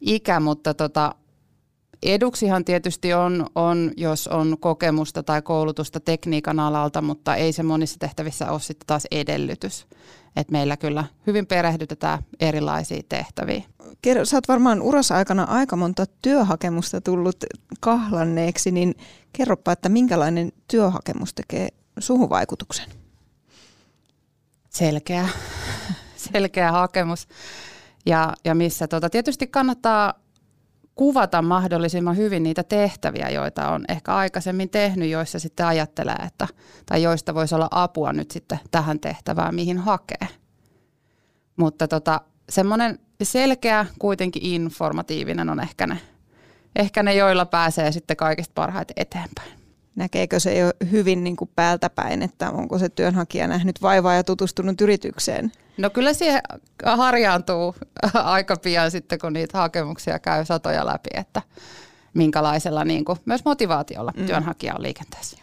ikä 0.00 0.40
mutta 0.40 0.74
tota, 0.74 1.14
eduksihan 2.02 2.64
tietysti 2.64 3.14
on, 3.14 3.46
on, 3.54 3.92
jos 3.96 4.28
on 4.28 4.56
kokemusta 4.60 5.22
tai 5.22 5.42
koulutusta 5.42 6.00
tekniikan 6.00 6.60
alalta, 6.60 7.02
mutta 7.02 7.36
ei 7.36 7.52
se 7.52 7.62
monissa 7.62 7.98
tehtävissä 7.98 8.50
ole 8.50 8.60
sitten 8.60 8.86
taas 8.86 9.06
edellytys. 9.10 9.86
Et 10.36 10.50
meillä 10.50 10.76
kyllä 10.76 11.04
hyvin 11.26 11.46
perehdytetään 11.46 12.18
erilaisia 12.40 13.02
tehtäviä. 13.08 13.62
Kerro, 14.02 14.24
sä 14.24 14.36
oot 14.36 14.48
varmaan 14.48 14.82
urassa 14.82 15.16
aikana 15.16 15.44
aika 15.44 15.76
monta 15.76 16.04
työhakemusta 16.22 17.00
tullut 17.00 17.36
kahlanneeksi, 17.80 18.70
niin 18.70 18.94
kerropa, 19.32 19.72
että 19.72 19.88
minkälainen 19.88 20.52
työhakemus 20.68 21.34
tekee 21.34 21.68
suhun 21.98 22.30
vaikutuksen? 22.30 22.86
Selkeä, 24.70 25.28
selkeä 26.32 26.72
hakemus. 26.72 27.28
Ja, 28.06 28.32
ja 28.44 28.54
missä 28.54 28.88
tota, 28.88 29.10
tietysti 29.10 29.46
kannattaa 29.46 30.14
kuvata 30.94 31.42
mahdollisimman 31.42 32.16
hyvin 32.16 32.42
niitä 32.42 32.62
tehtäviä, 32.62 33.30
joita 33.30 33.68
on 33.68 33.84
ehkä 33.88 34.14
aikaisemmin 34.14 34.70
tehnyt, 34.70 35.10
joissa 35.10 35.38
sitten 35.38 35.66
ajattelee, 35.66 36.16
että, 36.26 36.48
tai 36.86 37.02
joista 37.02 37.34
voisi 37.34 37.54
olla 37.54 37.68
apua 37.70 38.12
nyt 38.12 38.30
sitten 38.30 38.60
tähän 38.70 39.00
tehtävään, 39.00 39.54
mihin 39.54 39.78
hakee. 39.78 40.28
Mutta 41.56 41.88
tota, 41.88 42.20
semmoinen 42.48 42.98
selkeä, 43.22 43.86
kuitenkin 43.98 44.46
informatiivinen 44.46 45.50
on 45.50 45.60
ehkä 45.60 45.86
ne, 45.86 46.00
ehkä 46.76 47.02
ne, 47.02 47.14
joilla 47.14 47.46
pääsee 47.46 47.92
sitten 47.92 48.16
kaikista 48.16 48.52
parhaiten 48.54 48.94
eteenpäin. 48.96 49.65
Näkeekö 49.96 50.40
se 50.40 50.58
jo 50.58 50.70
hyvin 50.90 51.24
niin 51.24 51.36
kuin 51.36 51.50
päältä 51.56 51.90
päin, 51.90 52.22
että 52.22 52.50
onko 52.50 52.78
se 52.78 52.88
työnhakija 52.88 53.48
nähnyt 53.48 53.82
vaivaa 53.82 54.14
ja 54.14 54.24
tutustunut 54.24 54.80
yritykseen? 54.80 55.52
No 55.78 55.90
kyllä 55.90 56.12
siihen 56.12 56.42
harjaantuu 56.84 57.74
aika 58.14 58.56
pian 58.56 58.90
sitten, 58.90 59.18
kun 59.18 59.32
niitä 59.32 59.58
hakemuksia 59.58 60.18
käy 60.18 60.44
satoja 60.44 60.86
läpi, 60.86 61.08
että 61.14 61.42
minkälaisella 62.14 62.84
niin 62.84 63.04
kuin, 63.04 63.18
myös 63.24 63.44
motivaatiolla 63.44 64.12
mm. 64.16 64.26
työnhakija 64.26 64.74
on 64.74 64.82
liikenteessä. 64.82 65.38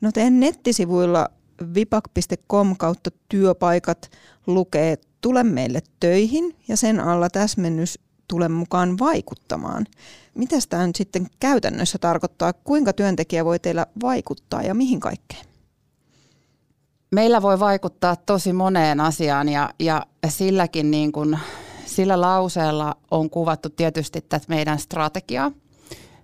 No 0.00 0.12
teidän 0.12 0.40
nettisivuilla 0.40 1.28
vipak.com 1.74 2.76
kautta 2.76 3.10
työpaikat 3.28 4.10
lukee 4.46 4.96
Tule 5.20 5.44
meille 5.44 5.80
töihin 6.00 6.56
ja 6.68 6.76
sen 6.76 7.00
alla 7.00 7.30
täsmennys 7.30 7.98
tule 8.30 8.48
mukaan 8.48 8.98
vaikuttamaan. 8.98 9.86
Mitä 10.34 10.56
tämä 10.68 10.86
nyt 10.86 10.96
sitten 10.96 11.26
käytännössä 11.40 11.98
tarkoittaa? 11.98 12.52
Kuinka 12.52 12.92
työntekijä 12.92 13.44
voi 13.44 13.58
teillä 13.58 13.86
vaikuttaa 14.02 14.62
ja 14.62 14.74
mihin 14.74 15.00
kaikkeen? 15.00 15.44
Meillä 17.10 17.42
voi 17.42 17.60
vaikuttaa 17.60 18.16
tosi 18.16 18.52
moneen 18.52 19.00
asiaan 19.00 19.48
ja, 19.48 19.70
ja 19.78 20.06
silläkin 20.28 20.90
niin 20.90 21.12
kuin, 21.12 21.38
sillä 21.86 22.20
lauseella 22.20 22.96
on 23.10 23.30
kuvattu 23.30 23.70
tietysti 23.70 24.20
tätä 24.20 24.46
meidän 24.48 24.78
strategiaa. 24.78 25.52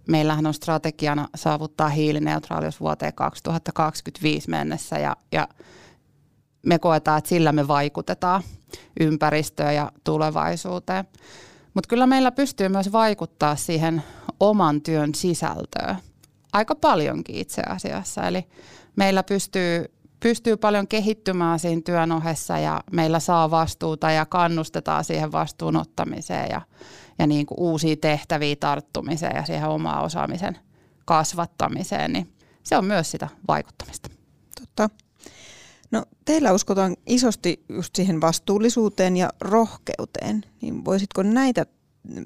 Meillähän 0.08 0.46
on 0.46 0.54
strategiana 0.54 1.28
saavuttaa 1.34 1.88
hiilineutraalius 1.88 2.80
vuoteen 2.80 3.14
2025 3.14 4.50
mennessä 4.50 4.98
ja, 4.98 5.16
ja 5.32 5.48
me 6.66 6.78
koetaan, 6.78 7.18
että 7.18 7.28
sillä 7.28 7.52
me 7.52 7.68
vaikutetaan 7.68 8.42
ympäristöön 9.00 9.74
ja 9.74 9.92
tulevaisuuteen. 10.04 11.04
Mutta 11.76 11.88
kyllä 11.88 12.06
meillä 12.06 12.32
pystyy 12.32 12.68
myös 12.68 12.92
vaikuttaa 12.92 13.56
siihen 13.56 14.02
oman 14.40 14.82
työn 14.82 15.14
sisältöön 15.14 15.96
aika 16.52 16.74
paljonkin 16.74 17.36
itse 17.36 17.62
asiassa. 17.68 18.22
Eli 18.26 18.46
meillä 18.96 19.22
pystyy, 19.22 19.84
pystyy 20.20 20.56
paljon 20.56 20.88
kehittymään 20.88 21.58
siinä 21.58 21.82
työn 21.84 22.12
ohessa 22.12 22.58
ja 22.58 22.80
meillä 22.92 23.20
saa 23.20 23.50
vastuuta 23.50 24.10
ja 24.10 24.26
kannustetaan 24.26 25.04
siihen 25.04 25.32
vastuun 25.32 25.76
ottamiseen 25.76 26.50
ja, 26.50 26.60
ja 27.18 27.26
niin 27.26 27.46
kuin 27.46 27.60
uusia 27.60 27.96
tehtäviä 27.96 28.56
tarttumiseen 28.56 29.36
ja 29.36 29.44
siihen 29.44 29.68
omaa 29.68 30.02
osaamisen 30.02 30.58
kasvattamiseen, 31.04 32.12
niin 32.12 32.32
se 32.62 32.76
on 32.76 32.84
myös 32.84 33.10
sitä 33.10 33.28
vaikuttamista. 33.48 34.08
Totta. 34.60 35.05
No 35.90 36.02
teillä 36.24 36.52
uskotaan 36.52 36.96
isosti 37.06 37.64
just 37.68 37.96
siihen 37.96 38.20
vastuullisuuteen 38.20 39.16
ja 39.16 39.30
rohkeuteen, 39.40 40.44
niin 40.60 40.84
voisitko 40.84 41.22
näitä 41.22 41.66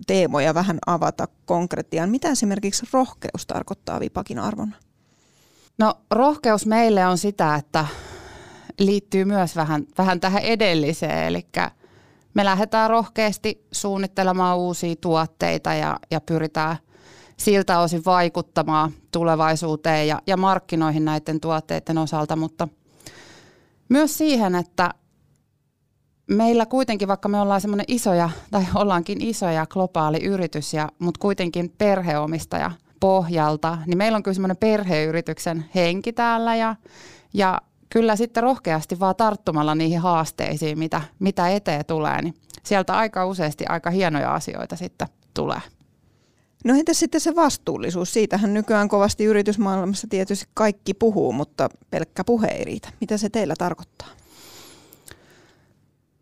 teemoja 0.07 0.55
vähän 0.55 0.79
avata 0.87 1.29
konkretiaan? 1.45 2.11
Mitä 2.11 2.29
esimerkiksi 2.29 2.87
rohkeus 2.93 3.47
tarkoittaa 3.47 4.01
Vipakin 4.01 4.39
arvona? 4.39 4.77
No 5.79 5.95
rohkeus 6.11 6.67
meille 6.67 7.07
on 7.07 7.19
sitä, 7.19 7.55
että 7.55 7.87
liittyy 8.79 9.25
myös 9.25 9.57
vähän, 9.57 9.87
vähän 9.99 10.21
tähän 10.21 10.43
edelliseen, 10.43 11.27
eli 11.27 11.47
me 12.35 12.45
lähdetään 12.45 12.91
rohkeasti 12.91 13.67
suunnittelemaan 13.73 14.59
uusia 14.59 14.95
tuotteita 15.01 15.75
ja, 15.75 15.99
ja 16.11 16.21
pyritään 16.21 16.77
siltä 17.37 17.81
osin 17.81 18.03
vaikuttamaan 18.05 18.93
tulevaisuuteen 19.13 20.09
ja, 20.09 20.23
ja 20.27 20.37
markkinoihin 20.37 21.05
näiden 21.05 21.41
tuotteiden 21.41 21.99
osalta, 21.99 22.37
mutta– 22.37 22.69
myös 23.91 24.19
siihen, 24.19 24.55
että 24.55 24.91
meillä 26.27 26.67
kuitenkin, 26.67 27.09
vaikka 27.09 27.29
me 27.29 27.41
ollaan 27.41 27.61
semmoinen 27.61 27.85
isoja, 27.89 28.31
tai 28.51 28.65
ollaankin 28.75 29.23
isoja 29.25 29.67
globaali 29.67 30.25
yritys, 30.25 30.75
ja, 30.75 30.89
mutta 30.99 31.21
kuitenkin 31.21 31.75
perheomistaja 31.79 32.71
pohjalta, 33.01 33.79
niin 33.87 33.99
meillä 33.99 34.17
on 34.17 34.23
kyllä 34.23 34.35
semmoinen 34.35 34.57
perheyrityksen 34.57 35.65
henki 35.75 36.13
täällä, 36.13 36.57
ja, 36.57 36.77
ja 37.35 37.61
kyllä 37.91 38.17
sitten 38.17 38.43
rohkeasti 38.43 39.01
vaan 39.01 39.17
tarttumalla 39.17 39.75
niihin 39.75 40.01
haasteisiin, 40.01 40.79
mitä, 40.79 41.01
mitä 41.19 41.49
eteen 41.49 41.87
tulee, 41.87 42.23
niin 42.23 42.35
sieltä 42.63 42.97
aika 42.97 43.27
useasti 43.27 43.67
aika 43.67 43.91
hienoja 43.91 44.35
asioita 44.35 44.77
sitten 44.77 45.09
tulee. 45.35 45.61
No 46.65 46.75
entäs 46.75 46.99
sitten 46.99 47.21
se 47.21 47.37
vastuullisuus? 47.37 48.13
Siitähän 48.13 48.55
nykyään 48.55 48.89
kovasti 48.89 49.25
yritysmaailmassa 49.25 50.07
tietysti 50.11 50.47
kaikki 50.55 50.95
puhuu, 50.95 51.33
mutta 51.33 51.69
pelkkä 51.91 52.25
puhe 52.25 52.47
ei 52.47 52.65
riitä. 52.65 52.89
Mitä 53.01 53.19
se 53.19 53.29
teillä 53.29 53.55
tarkoittaa? 53.59 54.09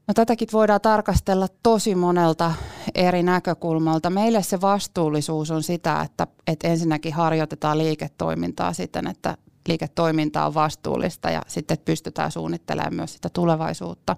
No 0.08 0.14
tätäkin 0.14 0.48
voidaan 0.52 0.80
tarkastella 0.80 1.48
tosi 1.62 1.94
monelta 1.94 2.54
eri 2.94 3.22
näkökulmalta. 3.22 4.10
Meille 4.10 4.42
se 4.42 4.60
vastuullisuus 4.60 5.50
on 5.50 5.62
sitä, 5.62 6.02
että, 6.02 6.26
että 6.46 6.68
ensinnäkin 6.68 7.12
harjoitetaan 7.12 7.78
liiketoimintaa 7.78 8.72
siten, 8.72 9.06
että 9.06 9.36
liiketoiminta 9.68 10.46
on 10.46 10.54
vastuullista 10.54 11.30
ja 11.30 11.42
sitten 11.48 11.78
pystytään 11.84 12.32
suunnittelemaan 12.32 12.94
myös 12.94 13.12
sitä 13.12 13.28
tulevaisuutta. 13.32 14.16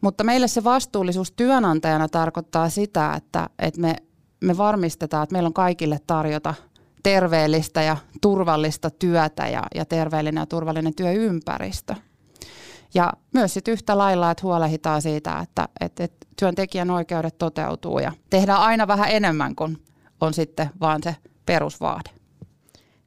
Mutta 0.00 0.24
meille 0.24 0.48
se 0.48 0.64
vastuullisuus 0.64 1.32
työnantajana 1.32 2.08
tarkoittaa 2.08 2.68
sitä, 2.68 3.14
että, 3.14 3.48
että 3.58 3.80
me 3.80 3.96
me 4.44 4.56
varmistetaan, 4.56 5.22
että 5.22 5.32
meillä 5.32 5.46
on 5.46 5.54
kaikille 5.54 5.98
tarjota 6.06 6.54
terveellistä 7.02 7.82
ja 7.82 7.96
turvallista 8.20 8.90
työtä 8.90 9.48
ja, 9.48 9.62
ja 9.74 9.84
terveellinen 9.84 10.42
ja 10.42 10.46
turvallinen 10.46 10.94
työympäristö. 10.94 11.94
Ja 12.94 13.12
myös 13.34 13.54
sit 13.54 13.68
yhtä 13.68 13.98
lailla, 13.98 14.30
että 14.30 14.42
huolehditaan 14.42 15.02
siitä, 15.02 15.38
että, 15.38 15.68
että, 15.80 16.04
että 16.04 16.26
työntekijän 16.38 16.90
oikeudet 16.90 17.38
toteutuu 17.38 17.98
ja 17.98 18.12
tehdään 18.30 18.60
aina 18.60 18.86
vähän 18.86 19.10
enemmän 19.10 19.54
kuin 19.54 19.82
on 20.20 20.34
sitten 20.34 20.70
vaan 20.80 21.02
se 21.02 21.16
perusvaade. 21.46 22.10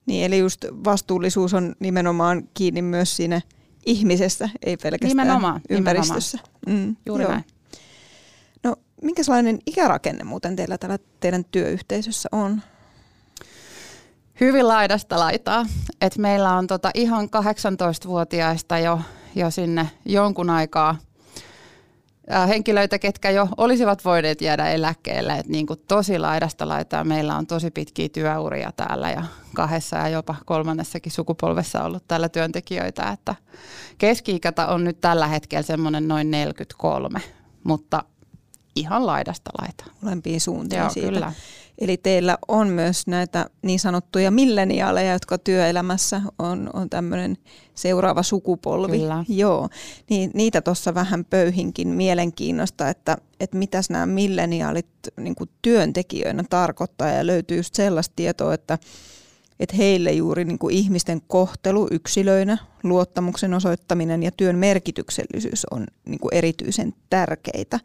Niin, 0.06 0.26
eli 0.26 0.40
just 0.40 0.66
vastuullisuus 0.72 1.54
on 1.54 1.76
nimenomaan 1.80 2.44
kiinni 2.54 2.82
myös 2.82 3.16
siinä 3.16 3.42
ihmisessä, 3.86 4.50
ei 4.66 4.78
pelkästään 4.78 5.10
nimenomaan, 5.10 5.62
ympäristössä. 5.70 6.38
Nimenomaan. 6.66 6.88
Mm, 6.88 6.96
Juuri 7.06 7.24
joo. 7.24 7.32
näin. 7.32 7.46
Minkälainen 9.02 9.60
ikärakenne 9.66 10.24
muuten 10.24 10.56
teillä 10.56 10.78
täällä 10.78 10.98
teidän 11.20 11.46
työyhteisössä 11.46 12.30
on? 12.32 12.62
Hyvin 14.40 14.68
laidasta 14.68 15.20
laitaa. 15.20 15.66
Et 16.02 16.18
meillä 16.18 16.54
on 16.54 16.68
tota 16.68 16.92
ihan 16.94 17.26
18-vuotiaista 17.26 18.80
jo, 18.80 19.02
jo 19.36 19.52
sinne 19.52 19.90
jonkun 20.06 20.50
aikaa 20.50 20.96
henkilöitä, 22.48 23.00
ketkä 23.00 23.30
jo 23.30 23.48
olisivat 23.58 24.06
voineet 24.06 24.42
jäädä 24.42 24.70
eläkkeelle. 24.70 25.34
Et 25.34 25.48
niin 25.48 25.68
kuin 25.68 25.82
tosi 25.88 26.20
laidasta 26.20 26.68
laitaa. 26.68 27.04
Meillä 27.04 27.38
on 27.38 27.48
tosi 27.48 27.72
pitkiä 27.72 28.10
työuria 28.10 28.72
täällä 28.72 29.12
ja 29.12 29.24
kahdessa 29.56 29.96
ja 29.96 30.08
jopa 30.08 30.36
kolmannessakin 30.46 31.12
sukupolvessa 31.12 31.84
ollut 31.84 32.04
täällä 32.08 32.30
työntekijöitä. 32.30 33.10
Että 33.10 33.36
keski 33.98 34.40
on 34.68 34.84
nyt 34.84 35.02
tällä 35.02 35.28
hetkellä 35.28 35.64
semmoinen 35.64 36.08
noin 36.08 36.32
43, 36.32 37.22
mutta 37.64 38.04
ihan 38.80 39.06
laidasta 39.06 39.52
laita. 39.62 39.84
Molempiin 40.02 40.42
suuntiin 40.42 40.80
Joo, 40.80 40.90
siitä. 40.90 41.08
Kyllä. 41.08 41.34
Eli 41.78 41.98
teillä 41.98 42.38
on 42.48 42.68
myös 42.68 43.08
näitä 43.08 43.50
niin 43.62 43.80
sanottuja 43.80 44.32
milleniaaleja, 44.32 45.14
jotka 45.14 45.38
työelämässä 45.38 46.22
on, 46.40 46.70
on 46.74 46.90
tämmöinen 46.90 47.38
seuraava 47.76 48.24
sukupolvi. 48.24 49.00
Kyllä. 49.00 49.26
Joo, 49.30 49.70
niin, 50.10 50.32
niitä 50.34 50.62
tuossa 50.62 50.94
vähän 50.94 51.26
pöyhinkin 51.26 51.88
mielenkiinnosta, 51.88 52.90
että, 52.90 53.18
että 53.40 53.58
mitäs 53.58 53.90
nämä 53.90 54.06
milleniaalit 54.06 54.88
niin 55.18 55.36
työntekijöinä 55.62 56.44
tarkoittaa 56.50 57.10
ja 57.10 57.28
löytyy 57.28 57.58
just 57.58 57.76
sellaista 57.76 58.14
tietoa, 58.16 58.54
että, 58.54 58.78
että 59.60 59.76
heille 59.76 60.12
juuri 60.12 60.46
niin 60.46 60.60
kuin 60.60 60.76
ihmisten 60.76 61.22
kohtelu 61.28 61.88
yksilöinä, 61.92 62.58
luottamuksen 62.84 63.54
osoittaminen 63.54 64.24
ja 64.24 64.32
työn 64.32 64.58
merkityksellisyys 64.58 65.66
on 65.72 65.86
niin 66.06 66.20
kuin 66.20 66.34
erityisen 66.34 66.94
tärkeitä. 67.10 67.80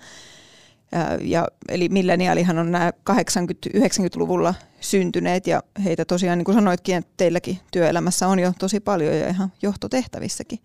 Ja, 1.21 1.49
eli 1.69 1.89
milleniaalihan 1.89 2.59
on 2.59 2.73
nämä 2.73 2.93
80-90-luvulla 3.11 4.55
syntyneet 4.81 5.47
ja 5.47 5.63
heitä 5.85 6.05
tosiaan, 6.05 6.39
niin 6.39 6.45
kuin 6.45 6.55
sanoitkin, 6.55 6.97
että 6.97 7.13
teilläkin 7.17 7.59
työelämässä 7.73 8.29
on 8.29 8.39
jo 8.39 8.53
tosi 8.59 8.81
paljon 8.81 9.17
ja 9.17 9.29
ihan 9.29 9.53
johtotehtävissäkin. 9.63 10.59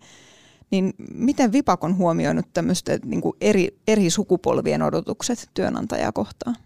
Niin 0.70 0.94
miten 1.14 1.52
Vipak 1.52 1.84
on 1.84 1.96
huomioinut 1.96 2.46
tämmöistä 2.54 2.98
niin 3.04 3.22
eri, 3.40 3.78
eri 3.88 4.10
sukupolvien 4.10 4.82
odotukset 4.82 5.50
työnantajaa 5.54 6.12
kohtaan? 6.12 6.56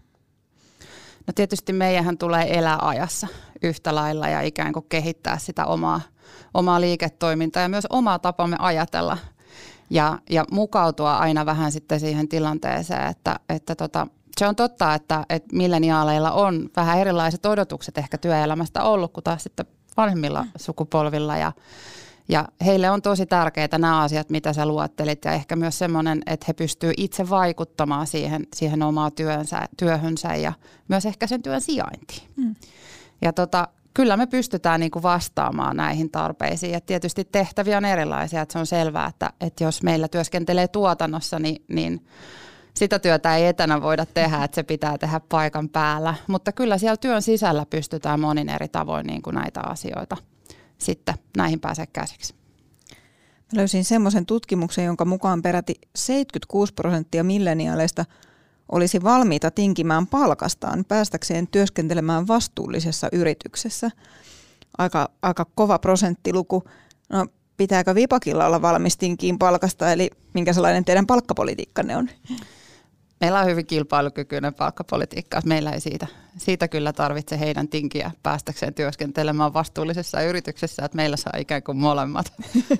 No 1.27 1.33
tietysti 1.35 1.73
meidän 1.73 2.17
tulee 2.17 2.57
elää 2.57 2.77
ajassa 2.81 3.27
yhtä 3.63 3.95
lailla 3.95 4.27
ja 4.27 4.41
ikään 4.41 4.73
kuin 4.73 4.85
kehittää 4.89 5.37
sitä 5.37 5.65
omaa, 5.65 6.01
omaa 6.53 6.81
liiketoimintaa 6.81 7.63
ja 7.63 7.69
myös 7.69 7.87
omaa 7.89 8.19
tapamme 8.19 8.55
ajatella– 8.59 9.17
ja, 9.93 10.19
ja 10.29 10.45
mukautua 10.51 11.17
aina 11.17 11.45
vähän 11.45 11.71
sitten 11.71 11.99
siihen 11.99 12.27
tilanteeseen, 12.27 13.07
että, 13.07 13.39
että 13.49 13.75
tota, 13.75 14.07
se 14.37 14.47
on 14.47 14.55
totta, 14.55 14.93
että, 14.93 15.25
että 15.29 15.55
milleniaaleilla 15.55 16.31
on 16.31 16.69
vähän 16.75 16.99
erilaiset 16.99 17.45
odotukset 17.45 17.97
ehkä 17.97 18.17
työelämästä 18.17 18.83
ollut 18.83 19.13
kuin 19.13 19.23
taas 19.23 19.43
sitten 19.43 19.65
vanhemmilla 19.97 20.43
mm. 20.43 20.49
sukupolvilla 20.57 21.37
ja, 21.37 21.51
ja 22.29 22.47
heille 22.65 22.89
on 22.89 23.01
tosi 23.01 23.25
tärkeitä 23.25 23.77
nämä 23.77 24.01
asiat, 24.01 24.29
mitä 24.29 24.53
sä 24.53 24.65
luottelit 24.65 25.25
ja 25.25 25.31
ehkä 25.31 25.55
myös 25.55 25.79
semmoinen, 25.79 26.21
että 26.25 26.45
he 26.47 26.53
pystyvät 26.53 26.93
itse 26.97 27.29
vaikuttamaan 27.29 28.07
siihen, 28.07 28.47
siihen 28.55 28.83
omaan 28.83 29.11
työnsä, 29.11 29.67
työhönsä 29.77 30.35
ja 30.35 30.53
myös 30.87 31.05
ehkä 31.05 31.27
sen 31.27 31.41
työn 31.41 31.61
sijaintiin. 31.61 32.21
Mm. 32.35 32.55
Ja 33.21 33.33
tota, 33.33 33.67
kyllä 33.93 34.17
me 34.17 34.27
pystytään 34.27 34.79
niin 34.79 34.91
kuin 34.91 35.03
vastaamaan 35.03 35.77
näihin 35.77 36.11
tarpeisiin. 36.11 36.73
Ja 36.73 36.81
tietysti 36.81 37.25
tehtäviä 37.25 37.77
on 37.77 37.85
erilaisia, 37.85 38.41
että 38.41 38.53
se 38.53 38.59
on 38.59 38.65
selvää, 38.65 39.07
että, 39.07 39.33
että 39.41 39.63
jos 39.63 39.83
meillä 39.83 40.07
työskentelee 40.07 40.67
tuotannossa, 40.67 41.39
niin, 41.39 41.65
niin 41.67 42.05
sitä 42.73 42.99
työtä 42.99 43.35
ei 43.35 43.45
etänä 43.45 43.81
voida 43.81 44.05
tehdä, 44.05 44.43
että 44.43 44.55
se 44.55 44.63
pitää 44.63 44.97
tehdä 44.97 45.19
paikan 45.29 45.69
päällä. 45.69 46.15
Mutta 46.27 46.51
kyllä 46.51 46.77
siellä 46.77 46.97
työn 46.97 47.21
sisällä 47.21 47.65
pystytään 47.69 48.19
monin 48.19 48.49
eri 48.49 48.67
tavoin 48.67 49.07
niin 49.07 49.21
kuin 49.21 49.35
näitä 49.35 49.61
asioita 49.61 50.17
sitten 50.77 51.15
näihin 51.37 51.59
pääsee 51.59 51.87
käsiksi. 51.87 52.35
Löysin 53.55 53.85
semmoisen 53.85 54.25
tutkimuksen, 54.25 54.85
jonka 54.85 55.05
mukaan 55.05 55.41
peräti 55.41 55.75
76 55.95 56.73
prosenttia 56.73 57.23
milleniaaleista– 57.23 58.05
olisi 58.71 59.03
valmiita 59.03 59.51
tinkimään 59.51 60.07
palkastaan 60.07 60.85
päästäkseen 60.87 61.47
työskentelemään 61.47 62.27
vastuullisessa 62.27 63.09
yrityksessä. 63.11 63.91
Aika, 64.77 65.09
aika 65.21 65.45
kova 65.55 65.79
prosenttiluku. 65.79 66.63
No, 67.09 67.25
pitääkö 67.57 67.95
Vipakilla 67.95 68.45
olla 68.45 68.61
valmis 68.61 68.97
tinkiin 68.97 69.39
palkasta, 69.39 69.91
eli 69.91 70.09
minkä 70.33 70.53
sellainen 70.53 70.85
teidän 70.85 71.07
palkkapolitiikkanne 71.07 71.97
on? 71.97 72.09
Meillä 73.21 73.39
on 73.39 73.45
hyvin 73.45 73.65
kilpailukykyinen 73.65 74.53
palkkapolitiikka. 74.53 75.41
Meillä 75.45 75.71
ei 75.71 75.79
siitä, 75.79 76.07
siitä 76.37 76.67
kyllä 76.67 76.93
tarvitse 76.93 77.39
heidän 77.39 77.67
tinkiä 77.67 78.11
päästäkseen 78.23 78.73
työskentelemään 78.73 79.53
vastuullisessa 79.53 80.21
yrityksessä, 80.21 80.85
että 80.85 80.95
meillä 80.95 81.17
saa 81.17 81.33
ikään 81.37 81.63
kuin 81.63 81.77
molemmat. 81.77 82.33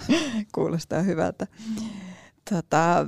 Kuulostaa 0.55 1.01
hyvältä. 1.01 1.47
Tuosta 2.49 3.07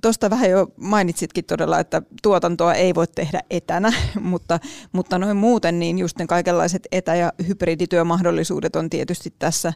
tota, 0.00 0.30
vähän 0.30 0.50
jo 0.50 0.72
mainitsitkin 0.76 1.44
todella, 1.44 1.80
että 1.80 2.02
tuotantoa 2.22 2.74
ei 2.74 2.94
voi 2.94 3.06
tehdä 3.06 3.40
etänä, 3.50 3.92
mutta, 4.20 4.60
mutta 4.92 5.18
noin 5.18 5.36
muuten 5.36 5.78
niin 5.78 5.98
just 5.98 6.18
ne 6.18 6.26
kaikenlaiset 6.26 6.88
etä- 6.92 7.14
ja 7.14 7.32
hybridityömahdollisuudet 7.48 8.76
on 8.76 8.90
tietysti 8.90 9.34
tässä 9.38 9.72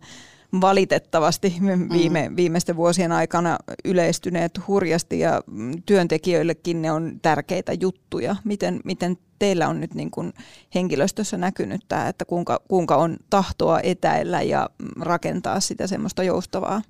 valitettavasti 0.60 1.54
viime, 1.92 2.28
mm. 2.28 2.36
viimeisten 2.36 2.76
vuosien 2.76 3.12
aikana 3.12 3.58
yleistyneet 3.84 4.66
hurjasti 4.68 5.18
ja 5.18 5.42
työntekijöillekin 5.86 6.82
ne 6.82 6.92
on 6.92 7.18
tärkeitä 7.22 7.72
juttuja. 7.72 8.36
Miten, 8.44 8.80
miten 8.84 9.18
teillä 9.38 9.68
on 9.68 9.80
nyt 9.80 9.94
niin 9.94 10.10
kuin 10.10 10.32
henkilöstössä 10.74 11.36
näkynyt 11.36 11.80
tämä, 11.88 12.08
että 12.08 12.24
kuinka, 12.24 12.60
kuinka 12.68 12.96
on 12.96 13.16
tahtoa 13.30 13.80
etäillä 13.80 14.42
ja 14.42 14.70
rakentaa 15.00 15.60
sitä 15.60 15.86
semmoista 15.86 16.22
joustavaa 16.22 16.82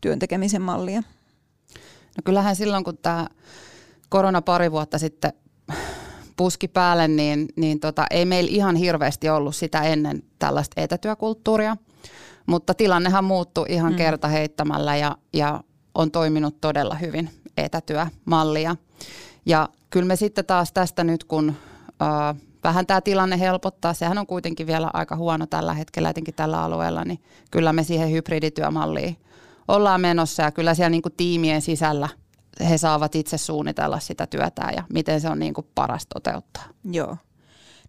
työntekemisen 0.00 0.62
mallia? 0.62 1.02
No 2.16 2.20
kyllähän 2.24 2.56
silloin, 2.56 2.84
kun 2.84 2.98
tämä 2.98 3.26
korona 4.08 4.42
pari 4.42 4.72
vuotta 4.72 4.98
sitten 4.98 5.32
puski 6.36 6.68
päälle, 6.68 7.08
niin, 7.08 7.48
niin 7.56 7.80
tota, 7.80 8.06
ei 8.10 8.24
meillä 8.24 8.50
ihan 8.52 8.76
hirveästi 8.76 9.28
ollut 9.28 9.56
sitä 9.56 9.82
ennen 9.82 10.22
tällaista 10.38 10.80
etätyökulttuuria. 10.80 11.76
Mutta 12.46 12.74
tilannehan 12.74 13.24
muuttui 13.24 13.66
ihan 13.68 13.92
mm. 13.92 13.96
kerta 13.96 14.28
heittämällä 14.28 14.96
ja, 14.96 15.16
ja 15.32 15.64
on 15.94 16.10
toiminut 16.10 16.60
todella 16.60 16.94
hyvin 16.94 17.30
etätyömallia. 17.56 18.76
Ja 19.46 19.68
kyllä 19.90 20.06
me 20.06 20.16
sitten 20.16 20.46
taas 20.46 20.72
tästä 20.72 21.04
nyt, 21.04 21.24
kun 21.24 21.54
äh, 22.02 22.36
vähän 22.64 22.86
tämä 22.86 23.00
tilanne 23.00 23.40
helpottaa, 23.40 23.94
sehän 23.94 24.18
on 24.18 24.26
kuitenkin 24.26 24.66
vielä 24.66 24.90
aika 24.92 25.16
huono 25.16 25.46
tällä 25.46 25.74
hetkellä, 25.74 26.10
etenkin 26.10 26.34
tällä 26.34 26.62
alueella, 26.62 27.04
niin 27.04 27.18
kyllä 27.50 27.72
me 27.72 27.82
siihen 27.82 28.10
hybridityömalliin 28.10 29.16
ollaan 29.68 30.00
menossa 30.00 30.42
ja 30.42 30.50
kyllä 30.50 30.74
siellä 30.74 30.90
niin 30.90 31.02
kuin 31.02 31.14
tiimien 31.16 31.62
sisällä 31.62 32.08
he 32.68 32.78
saavat 32.78 33.14
itse 33.14 33.38
suunnitella 33.38 34.00
sitä 34.00 34.26
työtä 34.26 34.70
ja 34.76 34.84
miten 34.92 35.20
se 35.20 35.28
on 35.28 35.38
niin 35.38 35.54
kuin 35.54 35.66
paras 35.74 36.06
toteuttaa. 36.06 36.64
Joo. 36.84 37.16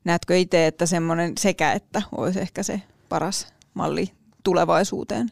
Näetkö 0.03 0.37
itse, 0.37 0.67
että 0.67 0.85
semmoinen 0.85 1.33
sekä 1.39 1.73
että 1.73 2.01
olisi 2.17 2.39
ehkä 2.39 2.63
se 2.63 2.81
paras 3.09 3.47
malli 3.73 4.11
tulevaisuuteen? 4.43 5.31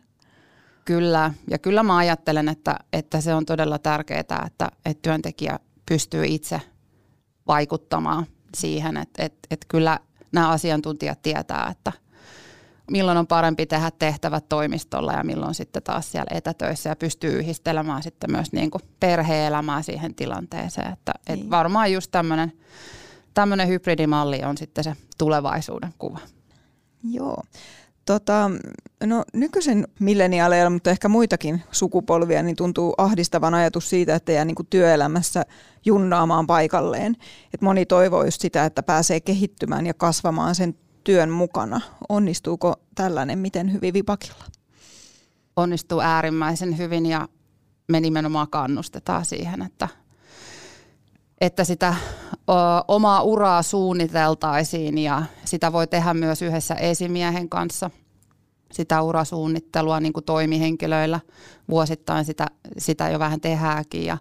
Kyllä, 0.85 1.33
ja 1.49 1.59
kyllä 1.59 1.83
mä 1.83 1.97
ajattelen, 1.97 2.49
että, 2.49 2.79
että 2.93 3.21
se 3.21 3.33
on 3.33 3.45
todella 3.45 3.79
tärkeää, 3.79 4.19
että, 4.19 4.71
että 4.85 5.01
työntekijä 5.01 5.59
pystyy 5.85 6.25
itse 6.25 6.61
vaikuttamaan 7.47 8.25
siihen, 8.55 8.97
että, 8.97 9.23
että, 9.23 9.47
että 9.51 9.65
kyllä 9.69 9.99
nämä 10.31 10.49
asiantuntijat 10.49 11.21
tietää, 11.21 11.67
että– 11.71 11.91
milloin 12.91 13.17
on 13.17 13.27
parempi 13.27 13.65
tehdä 13.65 13.91
tehtävät 13.99 14.49
toimistolla 14.49 15.13
ja 15.13 15.23
milloin 15.23 15.55
sitten 15.55 15.83
taas 15.83 16.11
siellä 16.11 16.37
etätöissä 16.37 16.89
ja 16.89 16.95
pystyy 16.95 17.39
yhdistelemään 17.39 18.03
sitten 18.03 18.31
myös 18.31 18.51
niin 18.51 18.71
kuin 18.71 18.81
perhe-elämää 18.99 19.81
siihen 19.81 20.15
tilanteeseen. 20.15 20.93
Että, 20.93 21.13
niin. 21.29 21.39
et 21.39 21.49
varmaan 21.49 21.91
just 21.91 22.11
tämmöinen 22.11 22.51
tämmöinen 23.35 23.67
hybridimalli 23.67 24.43
on 24.43 24.57
sitten 24.57 24.83
se 24.83 24.95
tulevaisuuden 25.17 25.93
kuva. 25.97 26.19
Joo. 27.03 27.43
Tota, 28.05 28.51
no 29.03 29.23
nykyisen 29.33 29.87
milleniaaleilla, 29.99 30.69
mutta 30.69 30.89
ehkä 30.89 31.09
muitakin 31.09 31.63
sukupolvia, 31.71 32.43
niin 32.43 32.55
tuntuu 32.55 32.93
ahdistavan 32.97 33.53
ajatus 33.53 33.89
siitä, 33.89 34.15
että 34.15 34.31
jää 34.31 34.45
niin 34.45 34.55
kuin 34.55 34.67
työelämässä 34.69 35.45
junnaamaan 35.85 36.47
paikalleen. 36.47 37.15
Et 37.53 37.61
moni 37.61 37.85
toivoo 37.85 38.25
just 38.25 38.41
sitä, 38.41 38.65
että 38.65 38.83
pääsee 38.83 39.19
kehittymään 39.19 39.85
ja 39.85 39.93
kasvamaan 39.93 40.55
sen 40.55 40.75
työn 41.05 41.29
mukana. 41.29 41.81
Onnistuuko 42.09 42.73
tällainen 42.95 43.39
miten 43.39 43.73
hyvin 43.73 43.93
Vipakilla? 43.93 44.45
Onnistuu 45.55 45.99
äärimmäisen 45.99 46.77
hyvin 46.77 47.05
ja 47.05 47.27
me 47.87 47.99
nimenomaan 47.99 48.49
kannustetaan 48.49 49.25
siihen, 49.25 49.61
että, 49.61 49.87
että 51.41 51.63
sitä 51.63 51.95
omaa 52.87 53.21
uraa 53.21 53.63
suunniteltaisiin 53.63 54.97
ja 54.97 55.23
sitä 55.45 55.71
voi 55.71 55.87
tehdä 55.87 56.13
myös 56.13 56.41
yhdessä 56.41 56.75
esimiehen 56.75 57.49
kanssa 57.49 57.89
sitä 58.71 59.01
urasuunnittelua 59.01 59.99
niin 59.99 60.13
kuin 60.13 60.23
toimihenkilöillä. 60.23 61.19
Vuosittain 61.69 62.25
sitä, 62.25 62.47
sitä 62.77 63.09
jo 63.09 63.19
vähän 63.19 63.41
tehdäänkin 63.41 64.05
ja 64.05 64.17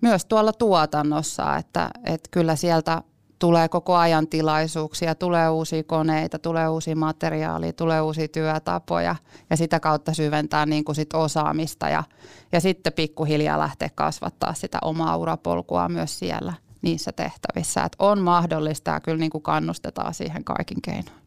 myös 0.00 0.24
tuolla 0.24 0.52
tuotannossa, 0.52 1.56
että, 1.56 1.90
että 2.04 2.28
kyllä 2.30 2.56
sieltä 2.56 3.02
tulee 3.42 3.68
koko 3.68 3.96
ajan 3.96 4.26
tilaisuuksia, 4.28 5.14
tulee 5.14 5.48
uusia 5.48 5.82
koneita, 5.82 6.38
tulee 6.38 6.68
uusia 6.68 6.96
materiaalia, 6.96 7.72
tulee 7.72 8.00
uusia 8.00 8.28
työtapoja 8.28 9.16
ja 9.50 9.56
sitä 9.56 9.80
kautta 9.80 10.14
syventää 10.14 10.66
niin 10.66 10.84
kuin 10.84 10.96
sit 10.96 11.14
osaamista 11.14 11.88
ja, 11.88 12.04
ja 12.52 12.60
sitten 12.60 12.92
pikkuhiljaa 12.92 13.58
lähteä 13.58 13.90
kasvattaa 13.94 14.54
sitä 14.54 14.78
omaa 14.82 15.16
urapolkua 15.16 15.88
myös 15.88 16.18
siellä 16.18 16.52
niissä 16.82 17.12
tehtävissä. 17.12 17.84
Et 17.84 17.96
on 17.98 18.20
mahdollista 18.20 18.90
ja 18.90 19.00
kyllä 19.00 19.18
niin 19.18 19.30
kuin 19.30 19.42
kannustetaan 19.42 20.14
siihen 20.14 20.44
kaikin 20.44 20.82
keinoin. 20.82 21.22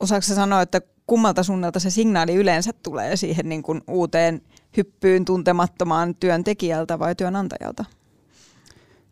Osaatko 0.00 0.34
sanoa, 0.34 0.62
että 0.62 0.80
kummalta 1.06 1.42
suunnalta 1.42 1.80
se 1.80 1.90
signaali 1.90 2.34
yleensä 2.34 2.70
tulee 2.82 3.16
siihen 3.16 3.48
niin 3.48 3.62
kuin 3.62 3.80
uuteen 3.88 4.42
hyppyyn 4.76 5.24
tuntemattomaan 5.24 6.14
työntekijältä 6.14 6.98
vai 6.98 7.14
työnantajalta? 7.14 7.84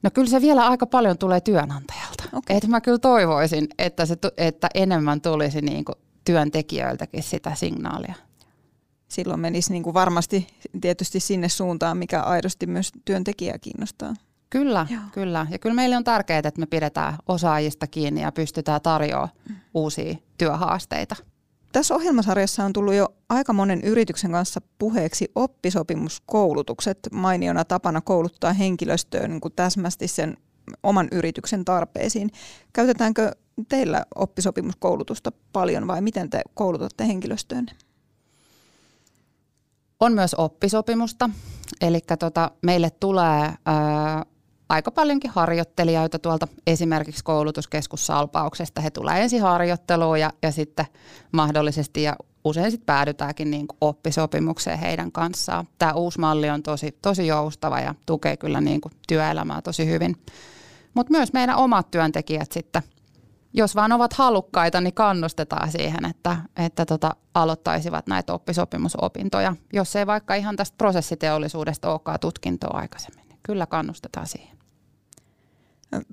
No 0.02 0.10
kyllä 0.14 0.28
se 0.28 0.40
vielä 0.40 0.66
aika 0.66 0.86
paljon 0.86 1.18
tulee 1.18 1.40
työnantajalta. 1.40 2.24
Okay. 2.32 2.56
Et 2.56 2.66
mä 2.66 2.80
kyllä 2.80 2.98
toivoisin, 2.98 3.68
että, 3.78 4.06
se, 4.06 4.16
että 4.36 4.68
enemmän 4.74 5.20
tulisi 5.20 5.60
niin 5.60 5.84
kuin 5.84 5.96
työntekijöiltäkin 6.24 7.22
sitä 7.22 7.54
signaalia. 7.54 8.14
Silloin 9.08 9.40
menisi 9.40 9.72
niin 9.72 9.82
kuin 9.82 9.94
varmasti 9.94 10.46
tietysti 10.80 11.20
sinne 11.20 11.48
suuntaan, 11.48 11.96
mikä 11.96 12.22
aidosti 12.22 12.66
myös 12.66 12.92
työntekijää 13.04 13.58
kiinnostaa. 13.58 14.14
Kyllä, 14.50 14.86
Joo. 14.90 15.02
kyllä. 15.12 15.46
Ja 15.50 15.58
kyllä 15.58 15.74
meille 15.74 15.96
on 15.96 16.04
tärkeää, 16.04 16.38
että 16.38 16.60
me 16.60 16.66
pidetään 16.66 17.14
osaajista 17.28 17.86
kiinni 17.86 18.22
ja 18.22 18.32
pystytään 18.32 18.80
tarjoamaan 18.80 19.30
mm. 19.48 19.56
uusia 19.74 20.14
työhaasteita. 20.38 21.16
Tässä 21.72 21.94
ohjelmasarjassa 21.94 22.64
on 22.64 22.72
tullut 22.72 22.94
jo 22.94 23.08
aika 23.28 23.52
monen 23.52 23.80
yrityksen 23.80 24.32
kanssa 24.32 24.60
puheeksi 24.78 25.32
oppisopimuskoulutukset 25.34 26.98
mainiona 27.12 27.64
tapana 27.64 28.00
kouluttaa 28.00 28.52
henkilöstöön 28.52 29.30
niin 29.30 29.40
kuin 29.40 29.54
täsmästi 29.56 30.08
sen 30.08 30.36
oman 30.82 31.08
yrityksen 31.12 31.64
tarpeisiin. 31.64 32.30
Käytetäänkö 32.72 33.32
teillä 33.68 34.04
oppisopimuskoulutusta 34.14 35.32
paljon 35.52 35.86
vai 35.86 36.00
miten 36.00 36.30
te 36.30 36.42
koulutatte 36.54 37.06
henkilöstöön? 37.06 37.66
On 40.00 40.12
myös 40.12 40.34
oppisopimusta, 40.34 41.30
eli 41.80 42.00
tota, 42.18 42.50
meille 42.62 42.90
tulee 42.90 43.54
ää, 43.66 44.26
aika 44.68 44.90
paljonkin 44.90 45.30
harjoittelijoita 45.30 46.18
tuolta 46.18 46.48
esimerkiksi 46.66 47.24
koulutuskeskus 47.24 48.06
Salpauksesta. 48.06 48.80
He 48.80 48.90
tulee 48.90 49.22
ensin 49.22 49.42
harjoitteluun 49.42 50.20
ja, 50.20 50.30
ja 50.42 50.52
sitten 50.52 50.86
mahdollisesti 51.32 52.02
ja 52.02 52.16
usein 52.44 52.70
sitten 52.70 52.86
päädytäänkin 52.86 53.50
niin 53.50 53.68
kuin 53.68 53.78
oppisopimukseen 53.80 54.78
heidän 54.78 55.12
kanssaan. 55.12 55.68
Tämä 55.78 55.92
uusi 55.92 56.20
malli 56.20 56.50
on 56.50 56.62
tosi, 56.62 56.98
tosi 57.02 57.26
joustava 57.26 57.80
ja 57.80 57.94
tukee 58.06 58.36
kyllä 58.36 58.60
niin 58.60 58.80
kuin 58.80 58.92
työelämää 59.08 59.62
tosi 59.62 59.86
hyvin. 59.86 60.16
Mutta 60.94 61.10
myös 61.10 61.32
meidän 61.32 61.56
omat 61.56 61.90
työntekijät 61.90 62.52
sitten, 62.52 62.82
jos 63.52 63.74
vaan 63.74 63.92
ovat 63.92 64.12
halukkaita, 64.12 64.80
niin 64.80 64.94
kannustetaan 64.94 65.72
siihen, 65.72 66.04
että, 66.04 66.36
että 66.56 66.86
tota, 66.86 67.16
aloittaisivat 67.34 68.06
näitä 68.06 68.32
oppisopimusopintoja, 68.32 69.56
jos 69.72 69.96
ei 69.96 70.06
vaikka 70.06 70.34
ihan 70.34 70.56
tästä 70.56 70.74
prosessiteollisuudesta 70.78 71.90
olekaan 71.90 72.20
tutkintoa 72.20 72.78
aikaisemmin. 72.78 73.28
Niin 73.28 73.40
kyllä 73.42 73.66
kannustetaan 73.66 74.26
siihen. 74.26 74.57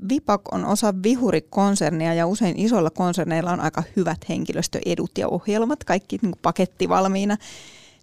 Vipak 0.10 0.42
on 0.52 0.66
osa 0.66 0.94
Vihuri-konsernia 1.04 2.14
ja 2.14 2.28
usein 2.28 2.60
isoilla 2.60 2.90
konserneilla 2.90 3.52
on 3.52 3.60
aika 3.60 3.84
hyvät 3.96 4.30
henkilöstöedut 4.30 5.18
ja 5.18 5.28
ohjelmat, 5.28 5.84
kaikki 5.84 6.20
niin 6.22 6.36
paketti 6.42 6.90
valmiina. 6.90 7.38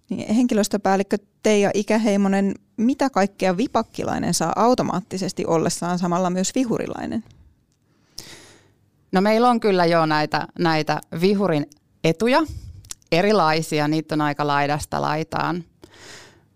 Niin 0.09 0.35
henkilöstöpäällikkö 0.35 1.19
Teija 1.43 1.71
Ikäheimonen, 1.75 2.55
mitä 2.77 3.11
kaikkea 3.11 3.57
vipakkilainen 3.57 4.35
saa 4.35 4.53
automaattisesti 4.57 5.47
ollessaan 5.47 5.99
samalla 5.99 6.31
myös 6.31 6.55
vihurilainen? 6.55 7.25
No 9.13 9.21
meillä 9.21 9.49
on 9.49 9.61
kyllä 9.61 9.87
jo 9.87 10.07
näitä, 10.07 10.49
näitä 10.59 11.01
vihurin 11.21 11.67
etuja, 12.05 12.43
erilaisia, 13.13 13.89
niitä 13.89 14.15
on 14.15 14.21
aika 14.21 14.47
laidasta 14.47 15.01
laitaan. 15.01 15.65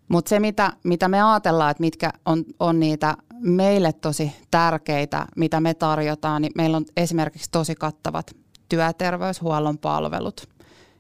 Mutta 0.09 0.29
se, 0.29 0.41
mitä, 0.41 0.73
mitä 0.85 1.09
me 1.09 1.23
ajatellaan, 1.23 1.71
että 1.71 1.81
mitkä 1.81 2.13
on, 2.27 2.45
on 2.61 2.81
niitä 2.81 3.17
meille 3.41 3.93
tosi 3.93 4.33
tärkeitä, 4.51 5.27
mitä 5.37 5.61
me 5.61 5.75
tarjotaan, 5.75 6.43
niin 6.43 6.53
meillä 6.55 6.77
on 6.77 6.85
esimerkiksi 6.97 7.51
tosi 7.51 7.75
kattavat 7.75 8.37
työterveyshuollon 8.69 9.79
palvelut 9.79 10.49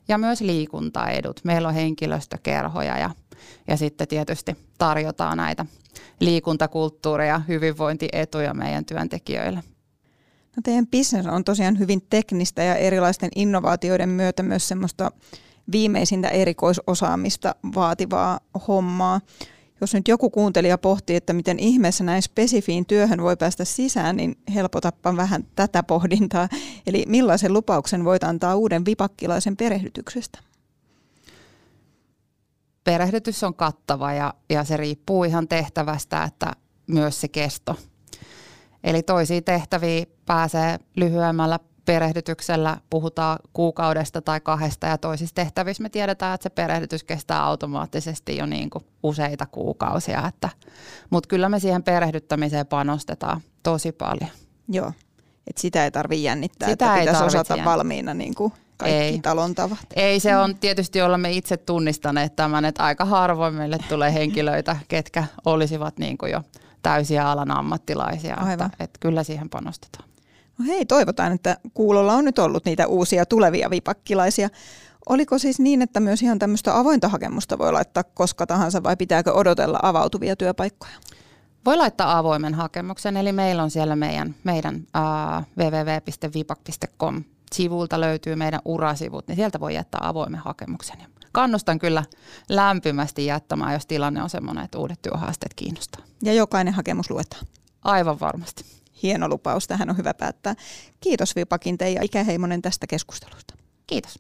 ja 0.09 0.19
myös 0.19 0.41
liikuntaedut. 0.41 1.41
Meillä 1.45 1.69
on 1.69 1.75
henkilöstökerhoja 1.75 2.99
ja, 2.99 3.11
ja 3.69 3.77
sitten 3.77 4.09
tietysti 4.09 4.57
tarjotaan 4.79 5.37
näitä 5.37 5.67
liikuntakulttuuria 6.21 7.27
ja 7.27 7.39
hyvinvointietuja 7.49 8.55
meidän 8.55 8.85
työntekijöille. 8.85 9.63
No 10.57 10.61
teidän 10.65 10.87
business 10.87 11.29
on 11.29 11.45
tosiaan 11.45 11.79
hyvin 11.79 12.03
teknistä 12.11 12.63
ja 12.63 12.75
erilaisten 12.75 13.31
innovaatioiden 13.35 14.09
myötä 14.09 14.43
myös 14.43 14.69
semmoista 14.69 15.11
viimeisintä 15.73 16.29
erikoisosaamista 16.29 17.55
vaativaa 17.75 18.41
hommaa. 18.69 19.21
Jos 19.81 19.95
nyt 19.95 20.09
joku 20.09 20.31
kuuntelija 20.31 20.79
pohtii, 20.79 21.17
että 21.17 21.33
miten 21.33 21.59
ihmeessä 21.59 22.05
näin 22.05 22.23
spesifiin 22.23 22.87
työhön 22.87 23.23
voi 23.23 23.37
päästä 23.37 23.65
sisään, 23.65 24.17
niin 24.17 24.39
helpotappa 24.55 25.17
vähän 25.17 25.47
tätä 25.57 25.83
pohdintaa. 25.83 26.49
Eli 26.87 27.05
millaisen 27.09 27.53
lupauksen 27.53 28.05
voit 28.05 28.25
antaa 28.25 28.57
uuden 28.57 28.85
vipakkilaisen 28.85 29.57
perehdytyksestä? 29.57 30.39
Perehdytys 32.85 33.45
on 33.45 33.55
kattava 33.55 34.13
ja, 34.13 34.35
ja 34.51 34.65
se 34.65 34.77
riippuu 34.77 35.25
ihan 35.25 35.49
tehtävästä, 35.49 36.25
että 36.25 36.53
myös 36.87 37.21
se 37.21 37.29
kesto. 37.29 37.77
Eli 38.85 39.03
toisia 39.03 39.43
tehtäviä 39.43 40.07
pääsee 40.27 40.79
lyhyemmällä 40.97 41.59
perehdytyksellä 41.87 42.77
puhutaan 42.91 43.39
kuukaudesta 43.53 44.23
tai 44.23 44.41
kahdesta 44.41 44.87
ja 44.87 44.99
toisissa 44.99 45.35
tehtävissä 45.35 45.83
me 45.83 45.89
tiedetään, 45.89 46.35
että 46.35 46.43
se 46.43 46.51
perehdytys 46.51 47.05
kestää 47.05 47.45
automaattisesti 47.45 48.37
jo 48.37 48.47
niin 48.47 48.71
kuin 48.71 48.85
useita 49.03 49.47
kuukausia. 49.47 50.29
Että, 50.29 50.49
mutta 51.11 51.29
kyllä 51.29 51.49
me 51.49 51.61
siihen 51.61 51.83
perehdyttämiseen 51.83 52.67
panostetaan 52.67 53.41
tosi 53.63 53.93
paljon. 53.93 54.31
Joo, 54.69 54.93
että 55.47 55.61
sitä 55.61 55.85
ei 55.85 55.91
tarvitse 55.91 56.23
jännittää, 56.23 56.69
sitä 56.69 56.87
että 56.87 57.01
pitäisi 57.01 57.25
osata 57.25 57.53
jännittää. 57.53 57.73
valmiina 57.73 58.15
niin 58.15 58.35
kuin 58.35 58.53
kaikki 58.77 58.99
ei. 58.99 59.21
talon 59.21 59.55
tavat. 59.55 59.79
Ei, 59.97 60.21
se 60.21 60.37
on 60.37 60.59
tietysti, 60.59 60.99
jolla 60.99 61.19
me 61.19 61.33
itse 61.33 61.57
tunnistaneet 61.57 62.37
tämän, 62.37 62.65
että 62.65 62.85
aika 62.85 63.05
harvoin 63.05 63.55
meille 63.55 63.79
tulee 63.89 64.15
henkilöitä, 64.15 64.77
ketkä 64.89 65.25
olisivat 65.45 65.99
niin 65.99 66.19
kuin 66.19 66.33
jo 66.33 66.43
täysiä 66.83 67.31
alan 67.31 67.51
ammattilaisia. 67.51 68.35
Aivan. 68.35 68.53
Että, 68.53 68.85
että 68.85 68.99
kyllä 69.01 69.23
siihen 69.23 69.49
panostetaan. 69.49 70.09
No 70.59 70.65
hei, 70.65 70.87
toivotaan, 70.87 71.33
että 71.33 71.57
kuulolla 71.75 72.15
on 72.15 72.25
nyt 72.25 72.39
ollut 72.39 72.65
niitä 72.65 72.87
uusia 72.87 73.27
tulevia 73.27 73.71
vipakkilaisia. 73.71 74.49
Oliko 75.09 75.39
siis 75.39 75.61
niin, 75.61 75.83
että 75.83 76.01
myös 76.01 76.23
ihan 76.23 76.39
tämmöistä 76.39 76.79
avointa 76.79 77.09
hakemusta 77.09 77.59
voi 77.59 77.73
laittaa 77.73 78.05
koska 78.05 78.47
tahansa 78.47 78.83
vai 78.83 78.97
pitääkö 78.97 79.33
odotella 79.33 79.79
avautuvia 79.83 80.37
työpaikkoja? 80.37 80.93
Voi 81.65 81.77
laittaa 81.77 82.19
avoimen 82.19 82.55
hakemuksen, 82.55 83.17
eli 83.17 83.33
meillä 83.33 83.63
on 83.63 83.71
siellä 83.71 83.97
meidän, 83.97 84.35
meidän 84.45 84.77
uh, 84.77 85.45
www.vipak.com 85.59 87.25
sivulta 87.53 88.01
löytyy 88.01 88.37
meidän 88.37 88.61
urasivut, 88.65 89.29
niin 89.29 89.37
sieltä 89.37 89.61
voi 89.61 89.75
jättää 89.75 90.01
avoimen 90.03 90.41
hakemuksen. 90.41 90.97
Kannustan 91.33 91.79
kyllä 91.79 92.05
lämpimästi 92.49 93.27
jättämään, 93.27 93.73
jos 93.73 93.87
tilanne 93.87 94.23
on 94.23 94.31
sellainen, 94.31 94.65
että 94.65 94.79
uudet 94.79 95.03
työhaasteet 95.03 95.55
kiinnostaa. 95.55 96.05
Ja 96.23 96.33
jokainen 96.33 96.75
hakemus 96.75 97.11
luetaan? 97.11 97.47
Aivan 97.85 98.21
varmasti 98.21 98.65
hieno 99.03 99.29
lupaus, 99.29 99.67
tähän 99.67 99.91
on 99.91 99.97
hyvä 99.97 100.15
päättää. 100.15 100.55
Kiitos 101.01 101.37
Vipakin 101.37 101.79
Teija 101.79 102.03
Ikäheimonen 102.03 102.63
tästä 102.63 102.87
keskustelusta. 102.87 103.55
Kiitos. 103.87 104.19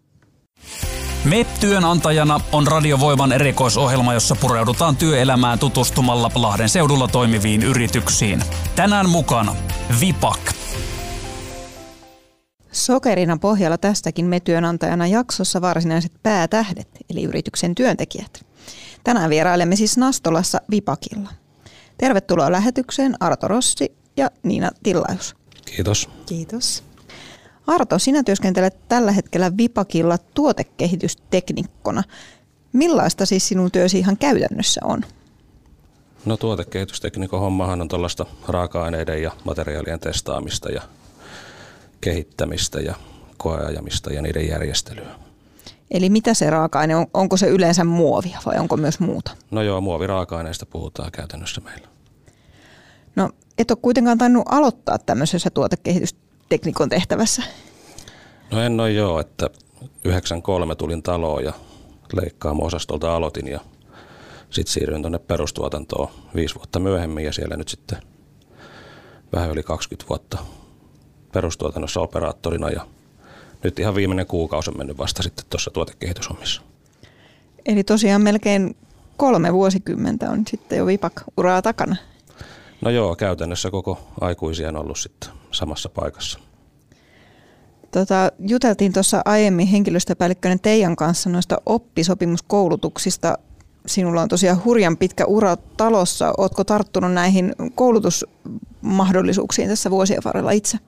MEP-työnantajana 1.25 2.41
on 2.53 2.67
Radiovoiman 2.67 3.33
erikoisohjelma, 3.33 4.15
jossa 4.15 4.37
pureudutaan 4.41 4.97
työelämään 4.97 5.59
tutustumalla 5.59 6.31
Lahden 6.35 6.69
seudulla 6.69 7.09
toimiviin 7.09 7.62
yrityksiin. 7.62 8.43
Tänään 8.77 9.09
mukana 9.09 9.57
Vipak. 10.01 10.41
Sokerina 12.73 13.37
pohjalla 13.37 13.79
tästäkin 13.79 14.27
me 14.27 14.41
työnantajana 14.41 15.07
jaksossa 15.07 15.61
varsinaiset 15.61 16.12
päätähdet, 16.23 16.89
eli 17.11 17.23
yrityksen 17.23 17.75
työntekijät. 17.75 18.47
Tänään 19.05 19.31
vierailemme 19.31 19.77
siis 19.77 19.97
Nastolassa 19.97 20.61
Vipakilla. 20.71 21.31
Tervetuloa 21.99 22.53
lähetykseen 22.53 23.15
Arto 23.21 23.49
Rossi 23.49 23.97
ja 24.17 24.31
Niina 24.43 24.71
Tillaus. 24.83 25.37
Kiitos. 25.65 26.09
Kiitos. 26.27 26.83
Arto, 27.67 27.99
sinä 27.99 28.23
työskentelet 28.23 28.89
tällä 28.89 29.13
hetkellä 29.13 29.57
Vipakilla 29.57 30.19
tuotekehitysteknikkona. 30.19 32.03
Millaista 32.73 33.27
siis 33.27 33.49
sinun 33.49 33.71
työsi 33.71 33.99
ihan 33.99 34.17
käytännössä 34.17 34.81
on? 34.85 35.05
No 36.25 36.37
tuotekehitysteknikon 36.37 37.41
hommahan 37.41 37.81
on 37.81 37.89
tuollaista 37.89 38.27
raaka-aineiden 38.49 39.23
ja 39.23 39.31
materiaalien 39.45 40.01
testaamista 40.01 40.71
ja 40.71 40.83
kehittämistä 42.01 42.81
ja 42.81 42.95
koeajamista 43.37 44.13
ja 44.13 44.23
niiden 44.23 44.49
järjestelyä. 44.49 45.11
Eli 45.91 46.11
mitä 46.11 46.35
se 46.35 46.51
raaka-aine 46.51 46.97
on? 46.97 47.07
Onko 47.15 47.37
se 47.37 47.47
yleensä 47.49 47.85
muovia 47.85 48.39
vai 48.47 48.59
onko 48.59 48.77
myös 48.77 49.01
muuta? 49.01 49.31
No 49.51 49.63
joo, 49.63 49.81
muoviraaka-aineista 49.81 50.67
puhutaan 50.67 51.13
käytännössä 51.13 51.61
meillä. 51.61 51.89
No 53.17 53.31
et 53.59 53.71
ole 53.71 53.79
kuitenkaan 53.83 54.19
tainnut 54.19 54.45
aloittaa 54.49 54.99
tämmöisessä 54.99 55.51
tuotekehitysteknikon 55.51 56.88
tehtävässä. 56.88 57.42
No 58.51 58.62
en 58.62 58.81
ole 58.81 58.92
joo, 58.92 59.21
että 59.21 59.51
93 60.05 60.75
tulin 60.75 61.03
taloon 61.03 61.45
ja 61.45 61.53
leikkaamo-osastolta 62.12 63.16
aloitin 63.16 63.49
ja 63.49 63.61
sitten 64.51 64.73
siirryin 64.73 65.03
tuonne 65.03 65.19
perustuotantoon 65.19 66.09
viisi 66.35 66.55
vuotta 66.55 66.79
myöhemmin 66.79 67.25
ja 67.25 67.33
siellä 67.33 67.57
nyt 67.57 67.69
sitten 67.69 67.99
vähän 69.33 69.51
yli 69.51 69.62
20 69.62 70.09
vuotta 70.09 70.38
perustuotannossa 71.33 72.01
operaattorina 72.01 72.71
ja 72.71 72.87
nyt 73.62 73.79
ihan 73.79 73.95
viimeinen 73.95 74.27
kuukausi 74.27 74.71
on 74.71 74.79
mennyt 74.79 74.99
vasta 74.99 75.23
sitten 75.23 75.45
tuossa 75.51 75.71
tuotekehityshommissa. 75.71 76.62
Eli 77.66 77.85
tosiaan 77.85 78.23
melkein 78.23 78.77
kolme 79.16 79.53
vuosikymmentä 79.53 80.31
on 80.31 80.42
sitten 80.51 80.79
jo 80.79 80.87
Vipak-uraa 80.87 81.62
takana. 81.62 81.97
No 82.81 82.91
joo, 82.91 83.17
käytännössä 83.17 83.71
koko 83.71 83.99
aikuisia 84.21 84.69
on 84.69 84.77
ollut 84.77 84.99
sitten 84.99 85.31
samassa 85.53 85.89
paikassa. 85.89 86.39
Tota, 87.91 88.33
juteltiin 88.39 88.93
tuossa 88.93 89.23
aiemmin 89.25 89.67
henkilöstöpäällikköinen 89.67 90.61
Teijan 90.61 90.97
kanssa 90.97 91.31
noista 91.31 91.57
oppisopimuskoulutuksista. 91.67 93.39
Sinulla 93.87 94.23
on 94.23 94.29
tosiaan 94.29 94.65
hurjan 94.65 94.97
pitkä 94.97 95.25
ura 95.25 95.57
talossa. 95.77 96.33
Oletko 96.39 96.65
tarttunut 96.65 97.12
näihin 97.12 97.55
koulutusmahdollisuuksiin 97.75 99.69
tässä 99.69 99.91
vuosien 99.91 100.23
varrella 100.25 100.51
itse? 100.51 100.79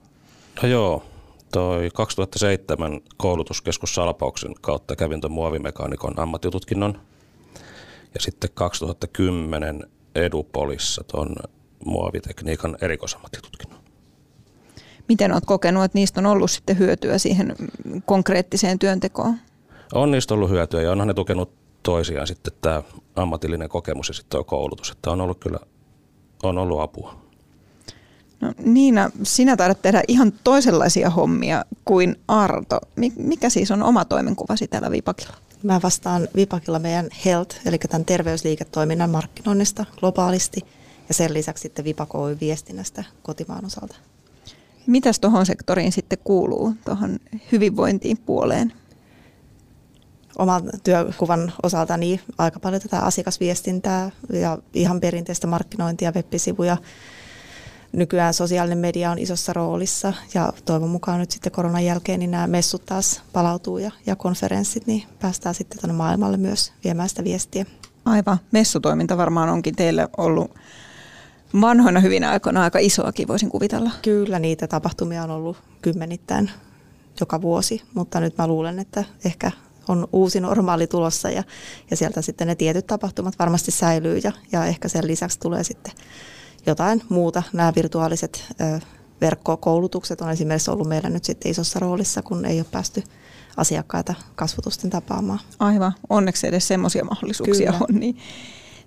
No 0.63 0.69
joo, 0.69 1.03
toi 1.51 1.89
2007 1.93 3.01
koulutuskeskus 3.17 3.95
Salpauksen 3.95 4.53
kautta 4.61 4.95
kävin 4.95 5.21
tuon 5.21 5.31
muovimekaanikon 5.31 6.19
ammattitutkinnon. 6.19 7.01
Ja 8.13 8.21
sitten 8.21 8.49
2010 8.53 9.83
Edupolissa 10.15 11.03
tuon 11.03 11.35
muovitekniikan 11.85 12.77
erikoisammattitutkinnon. 12.81 13.79
Miten 15.07 15.31
olet 15.31 15.45
kokenut, 15.45 15.83
että 15.83 15.97
niistä 15.97 16.19
on 16.19 16.25
ollut 16.25 16.51
sitten 16.51 16.79
hyötyä 16.79 17.17
siihen 17.17 17.55
konkreettiseen 18.05 18.79
työntekoon? 18.79 19.35
On 19.93 20.11
niistä 20.11 20.33
ollut 20.33 20.49
hyötyä 20.49 20.81
ja 20.81 20.91
onhan 20.91 21.07
ne 21.07 21.13
tukenut 21.13 21.51
toisiaan 21.83 22.27
sitten 22.27 22.53
tämä 22.61 22.83
ammatillinen 23.15 23.69
kokemus 23.69 24.07
ja 24.07 24.13
sitten 24.13 24.29
tuo 24.29 24.43
koulutus. 24.43 24.91
Että 24.91 25.11
on 25.11 25.21
ollut 25.21 25.39
kyllä 25.39 25.59
on 26.43 26.57
ollut 26.57 26.81
apua. 26.81 27.15
No 28.41 28.53
Niina, 28.57 29.11
sinä 29.23 29.57
taidat 29.57 29.81
tehdä 29.81 30.03
ihan 30.07 30.31
toisenlaisia 30.43 31.09
hommia 31.09 31.65
kuin 31.85 32.15
Arto. 32.27 32.79
Mikä 33.17 33.49
siis 33.49 33.71
on 33.71 33.83
oma 33.83 34.05
toimenkuvasi 34.05 34.67
täällä 34.67 34.91
Vipakilla? 34.91 35.33
Mä 35.63 35.79
vastaan 35.83 36.27
Vipakilla 36.35 36.79
meidän 36.79 37.07
Health, 37.25 37.57
eli 37.65 37.77
tämän 37.77 38.05
terveysliiketoiminnan 38.05 39.09
markkinoinnista 39.09 39.85
globaalisti 39.99 40.61
ja 41.09 41.13
sen 41.13 41.33
lisäksi 41.33 41.61
sitten 41.61 41.85
Vipakoi 41.85 42.37
viestinnästä 42.41 43.03
kotimaan 43.23 43.65
osalta. 43.65 43.95
Mitäs 44.87 45.19
tuohon 45.19 45.45
sektoriin 45.45 45.91
sitten 45.91 46.17
kuuluu, 46.23 46.73
tuohon 46.85 47.19
hyvinvointiin 47.51 48.17
puoleen? 48.17 48.73
Oman 50.37 50.63
työkuvan 50.83 51.53
osalta 51.63 51.97
niin 51.97 52.19
aika 52.37 52.59
paljon 52.59 52.81
tätä 52.81 52.99
asiakasviestintää 52.99 54.11
ja 54.33 54.57
ihan 54.73 54.99
perinteistä 54.99 55.47
markkinointia, 55.47 56.11
web-sivuja, 56.15 56.77
nykyään 57.91 58.33
sosiaalinen 58.33 58.77
media 58.77 59.11
on 59.11 59.19
isossa 59.19 59.53
roolissa 59.53 60.13
ja 60.33 60.53
toivon 60.65 60.89
mukaan 60.89 61.19
nyt 61.19 61.31
sitten 61.31 61.51
koronan 61.51 61.85
jälkeen 61.85 62.19
niin 62.19 62.31
nämä 62.31 62.47
messut 62.47 62.85
taas 62.85 63.21
palautuu 63.33 63.77
ja, 63.77 63.91
ja 64.05 64.15
konferenssit, 64.15 64.87
niin 64.87 65.03
päästään 65.19 65.55
sitten 65.55 65.79
tuonne 65.79 65.97
maailmalle 65.97 66.37
myös 66.37 66.73
viemään 66.83 67.09
sitä 67.09 67.23
viestiä. 67.23 67.65
Aivan. 68.05 68.37
Messutoiminta 68.51 69.17
varmaan 69.17 69.49
onkin 69.49 69.75
teille 69.75 70.07
ollut 70.17 70.51
vanhoina 71.61 71.99
hyvinä 71.99 72.31
aikoina 72.31 72.63
aika 72.63 72.79
isoakin, 72.79 73.27
voisin 73.27 73.49
kuvitella. 73.49 73.91
Kyllä, 74.01 74.39
niitä 74.39 74.67
tapahtumia 74.67 75.23
on 75.23 75.31
ollut 75.31 75.57
kymmenittäin 75.81 76.51
joka 77.19 77.41
vuosi, 77.41 77.81
mutta 77.93 78.19
nyt 78.19 78.37
mä 78.37 78.47
luulen, 78.47 78.79
että 78.79 79.03
ehkä 79.25 79.51
on 79.87 80.07
uusi 80.13 80.39
normaali 80.39 80.87
tulossa 80.87 81.29
ja, 81.29 81.43
ja 81.91 81.97
sieltä 81.97 82.21
sitten 82.21 82.47
ne 82.47 82.55
tietyt 82.55 82.87
tapahtumat 82.87 83.39
varmasti 83.39 83.71
säilyy 83.71 84.17
ja, 84.23 84.31
ja 84.51 84.65
ehkä 84.65 84.87
sen 84.87 85.07
lisäksi 85.07 85.39
tulee 85.39 85.63
sitten 85.63 85.93
jotain 86.65 87.01
muuta. 87.09 87.43
Nämä 87.53 87.73
virtuaaliset 87.75 88.45
ö, 88.61 88.79
verkkokoulutukset 89.21 90.21
on 90.21 90.29
esimerkiksi 90.29 90.71
ollut 90.71 90.87
meillä 90.87 91.09
nyt 91.09 91.23
sitten 91.23 91.51
isossa 91.51 91.79
roolissa, 91.79 92.21
kun 92.21 92.45
ei 92.45 92.59
ole 92.59 92.65
päästy 92.71 93.03
asiakkaita 93.57 94.13
kasvotusten 94.35 94.89
tapaamaan. 94.89 95.39
Aivan, 95.59 95.93
onneksi 96.09 96.47
edes 96.47 96.67
semmoisia 96.67 97.05
mahdollisuuksia 97.05 97.71
Kyllä. 97.71 97.85
on. 97.89 97.99
Niin. 97.99 98.17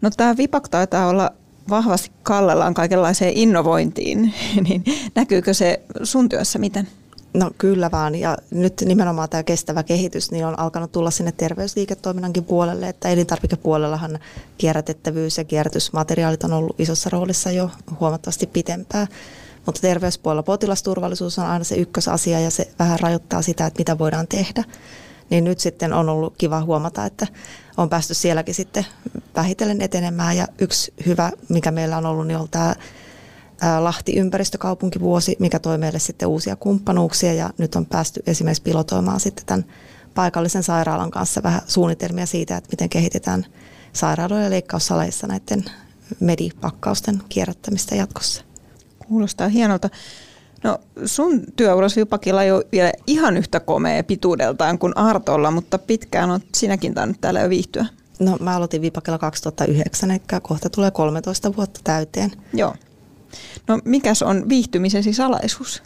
No 0.01 0.11
tämä 0.17 0.37
Vipak 0.37 0.69
taitaa 0.69 1.09
olla 1.09 1.31
vahvasti 1.71 2.11
kallellaan 2.23 2.75
kaikenlaiseen 2.75 3.33
innovointiin, 3.37 4.35
niin 4.69 4.85
näkyykö 5.15 5.55
se 5.55 5.81
sun 6.03 6.29
työssä 6.29 6.59
miten? 6.59 6.89
No 7.35 7.51
kyllä 7.59 7.91
vaan, 7.91 8.15
ja 8.15 8.37
nyt 8.51 8.83
nimenomaan 8.85 9.29
tämä 9.29 9.43
kestävä 9.43 9.83
kehitys 9.83 10.31
niin 10.31 10.47
on 10.47 10.59
alkanut 10.59 10.93
tulla 10.93 11.11
sinne 11.11 11.33
terveysliiketoiminnankin 11.33 12.45
puolelle, 12.45 12.89
että 12.89 13.09
elintarvikepuolellahan 13.09 14.19
kierrätettävyys 14.59 15.39
ja 15.39 15.45
kierrätysmateriaalit 15.45 16.45
on 16.45 16.53
ollut 16.53 16.81
isossa 16.81 17.11
roolissa 17.11 17.51
jo 17.51 17.71
huomattavasti 18.01 18.47
pitempään. 18.47 19.07
Mutta 19.67 19.81
terveyspuolella 19.81 20.43
potilasturvallisuus 20.43 21.39
on 21.39 21.47
aina 21.47 21.65
se 21.65 21.75
ykkösasia 21.75 22.41
ja 22.41 22.51
se 22.51 22.69
vähän 22.79 23.01
rajoittaa 23.01 23.43
sitä, 23.43 23.67
että 23.67 23.81
mitä 23.81 23.99
voidaan 23.99 24.29
tehdä. 24.29 24.65
Niin 25.33 25.45
nyt 25.45 25.61
sitten 25.61 25.93
on 25.93 26.09
ollut 26.09 26.35
kiva 26.39 26.61
huomata, 26.61 27.07
että 27.07 27.27
on 27.77 27.89
päästy 27.89 28.15
sielläkin 28.15 28.55
sitten 28.55 28.87
vähitellen 29.37 29.81
etenemään. 29.81 30.37
Ja 30.37 30.49
yksi 30.59 30.95
hyvä, 31.07 31.33
mikä 31.49 31.71
meillä 31.71 31.97
on 31.97 32.07
ollut, 32.07 32.27
niin 32.27 32.39
on 32.39 32.49
tämä 32.49 32.75
Lahti 33.81 34.17
ympäristökaupunkivuosi, 34.17 35.37
mikä 35.39 35.59
toi 35.59 35.79
meille 35.79 35.99
sitten 35.99 36.29
uusia 36.29 36.57
kumppanuuksia 36.57 37.35
ja 37.35 37.51
nyt 37.59 37.75
on 37.75 37.87
päästy 37.87 38.23
esimerkiksi 38.27 38.63
pilotoimaan 38.63 39.21
sitten 39.21 39.47
tämän 39.47 39.65
paikallisen 40.15 40.63
sairaalan 40.63 41.11
kanssa 41.11 41.43
vähän 41.43 41.63
suunnitelmia 41.67 42.27
siitä, 42.27 42.57
että 42.57 42.71
miten 42.73 42.89
kehitetään 42.89 43.47
sairaaloiden 43.93 44.51
leikkaussaleissa 44.51 45.27
näiden 45.27 45.65
medipakkausten 46.21 47.23
kierrättämistä 47.29 47.95
jatkossa. 47.95 48.45
Kuulostaa 49.09 49.49
hienolta. 49.49 49.91
No 50.63 50.79
sun 51.05 51.43
työurasi 51.57 52.01
Vipakilla 52.01 52.43
ei 52.43 52.53
ole 52.53 52.65
vielä 52.73 52.93
ihan 53.07 53.37
yhtä 53.37 53.61
komea 53.61 54.05
pituudeltaan 54.05 54.79
kuin 54.79 54.97
Artolla, 54.97 55.51
mutta 55.51 55.79
pitkään 55.79 56.31
on 56.31 56.41
sinäkin 56.55 56.95
tainnut 56.95 57.21
täällä 57.21 57.41
jo 57.41 57.49
viihtyä. 57.49 57.87
No 58.21 58.37
mä 58.41 58.57
aloitin 58.57 58.83
Vipakilla 58.83 59.19
2009, 59.19 60.11
eli 60.11 60.23
kohta 60.43 60.71
tulee 60.71 60.91
13 60.91 61.57
vuotta 61.57 61.81
täyteen. 61.85 62.33
Joo. 62.55 62.75
No 63.69 63.79
mikäs 63.85 64.23
on 64.23 64.49
viihtymisesi 64.49 65.13
salaisuus? 65.13 65.83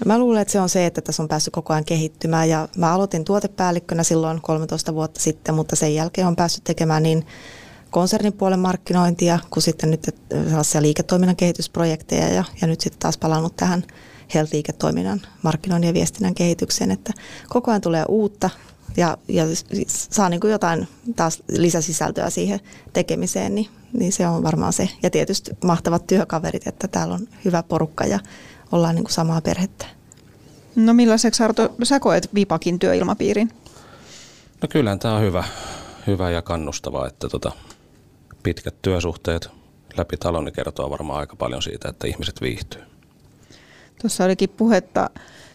No 0.00 0.04
mä 0.06 0.18
luulen, 0.18 0.42
että 0.42 0.52
se 0.52 0.60
on 0.60 0.68
se, 0.68 0.86
että 0.86 1.00
tässä 1.00 1.22
on 1.22 1.28
päässyt 1.28 1.52
koko 1.52 1.72
ajan 1.72 1.84
kehittymään 1.84 2.48
ja 2.48 2.68
mä 2.76 2.92
aloitin 2.92 3.24
tuotepäällikkönä 3.24 4.02
silloin 4.02 4.40
13 4.40 4.94
vuotta 4.94 5.20
sitten, 5.20 5.54
mutta 5.54 5.76
sen 5.76 5.94
jälkeen 5.94 6.26
on 6.26 6.36
päässyt 6.36 6.64
tekemään 6.64 7.02
niin 7.02 7.26
konsernin 7.90 8.32
puolen 8.32 8.60
markkinointia 8.60 9.38
kuin 9.50 9.62
sitten 9.62 9.90
nyt 9.90 10.14
sellaisia 10.48 10.82
liiketoiminnan 10.82 11.36
kehitysprojekteja 11.36 12.28
ja, 12.28 12.44
ja 12.60 12.66
nyt 12.66 12.80
sitten 12.80 13.00
taas 13.00 13.18
palannut 13.18 13.56
tähän 13.56 13.84
health-liiketoiminnan 14.34 15.20
markkinoinnin 15.42 15.88
ja 15.88 15.94
viestinnän 15.94 16.34
kehitykseen, 16.34 16.90
että 16.90 17.12
koko 17.48 17.70
ajan 17.70 17.80
tulee 17.80 18.04
uutta 18.08 18.50
ja, 18.96 19.18
ja 19.28 19.44
saa 19.86 20.28
niin 20.28 20.40
kuin 20.40 20.50
jotain 20.50 20.88
taas 21.16 21.42
lisäsisältöä 21.48 22.30
siihen 22.30 22.60
tekemiseen, 22.92 23.54
niin, 23.54 23.68
niin 23.92 24.12
se 24.12 24.26
on 24.26 24.42
varmaan 24.42 24.72
se. 24.72 24.88
Ja 25.02 25.10
tietysti 25.10 25.50
mahtavat 25.64 26.06
työkaverit, 26.06 26.66
että 26.66 26.88
täällä 26.88 27.14
on 27.14 27.28
hyvä 27.44 27.62
porukka 27.62 28.04
ja 28.04 28.18
ollaan 28.72 28.94
niin 28.94 29.04
kuin 29.04 29.12
samaa 29.12 29.40
perhettä. 29.40 29.86
No 30.76 30.94
millaiseksi 30.94 31.42
Arto, 31.42 31.74
sä 31.82 32.00
koet 32.00 32.34
Vipakin 32.34 32.78
työilmapiirin? 32.78 33.52
No 34.62 34.68
kyllähän 34.68 34.98
tämä 34.98 35.14
on 35.14 35.22
hyvä, 35.22 35.44
hyvä 36.06 36.30
ja 36.30 36.42
kannustavaa, 36.42 37.06
että 37.06 37.28
tota, 37.28 37.52
pitkät 38.48 38.74
työsuhteet 38.82 39.50
läpi 39.96 40.16
talon 40.16 40.44
niin 40.44 40.52
kertoo 40.52 40.90
varmaan 40.90 41.20
aika 41.20 41.36
paljon 41.36 41.62
siitä, 41.62 41.88
että 41.88 42.06
ihmiset 42.06 42.40
viihtyy. 42.40 42.82
Tuossa 44.00 44.24
olikin 44.24 44.48
puhetta 44.48 45.10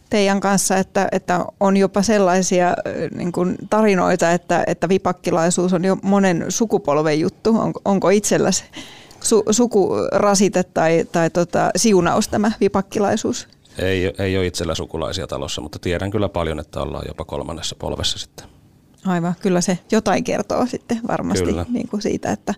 teidän 0.10 0.40
kanssa, 0.40 0.78
että, 0.78 1.08
että 1.12 1.46
on 1.60 1.78
jopa 1.78 2.02
sellaisia 2.02 2.74
niin 3.16 3.32
kuin 3.32 3.56
tarinoita, 3.70 4.32
että, 4.32 4.64
että 4.68 4.90
vipakkilaisuus 4.90 5.74
on 5.74 5.86
jo 5.86 5.98
monen 6.02 6.46
sukupolven 6.50 7.20
juttu. 7.20 7.50
On, 7.60 7.74
onko 7.86 8.10
itselläsi 8.10 8.64
su, 9.24 9.44
sukurasite 9.52 10.64
tai, 10.64 11.06
tai 11.12 11.30
tota, 11.30 11.70
siunaus 11.76 12.28
tämä 12.28 12.52
vipakkilaisuus? 12.60 13.48
Ei, 13.78 14.14
ei 14.20 14.38
ole 14.38 14.48
itsellä 14.48 14.76
sukulaisia 14.76 15.28
talossa, 15.28 15.62
mutta 15.62 15.80
tiedän 15.80 16.12
kyllä 16.12 16.30
paljon, 16.30 16.60
että 16.60 16.82
ollaan 16.82 17.06
jopa 17.08 17.26
kolmannessa 17.26 17.76
polvessa 17.80 18.20
sitten. 18.20 18.53
Aivan, 19.06 19.36
kyllä 19.42 19.62
se 19.62 19.80
jotain 19.92 20.24
kertoo 20.24 20.66
sitten 20.66 21.00
varmasti 21.08 21.46
niin 21.70 21.88
kuin 21.88 22.02
siitä, 22.02 22.32
että, 22.32 22.54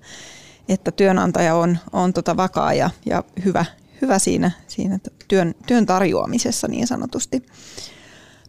että 0.69 0.91
työnantaja 0.91 1.55
on, 1.55 1.77
on 1.93 2.13
tota 2.13 2.38
vakaa 2.38 2.73
ja, 2.73 2.89
ja 3.05 3.23
hyvä, 3.45 3.65
hyvä 4.01 4.19
siinä, 4.19 4.51
siinä 4.67 4.99
työn, 5.27 5.55
työn 5.67 5.86
tarjoamisessa 5.86 6.67
niin 6.67 6.88
sanotusti. 6.88 7.45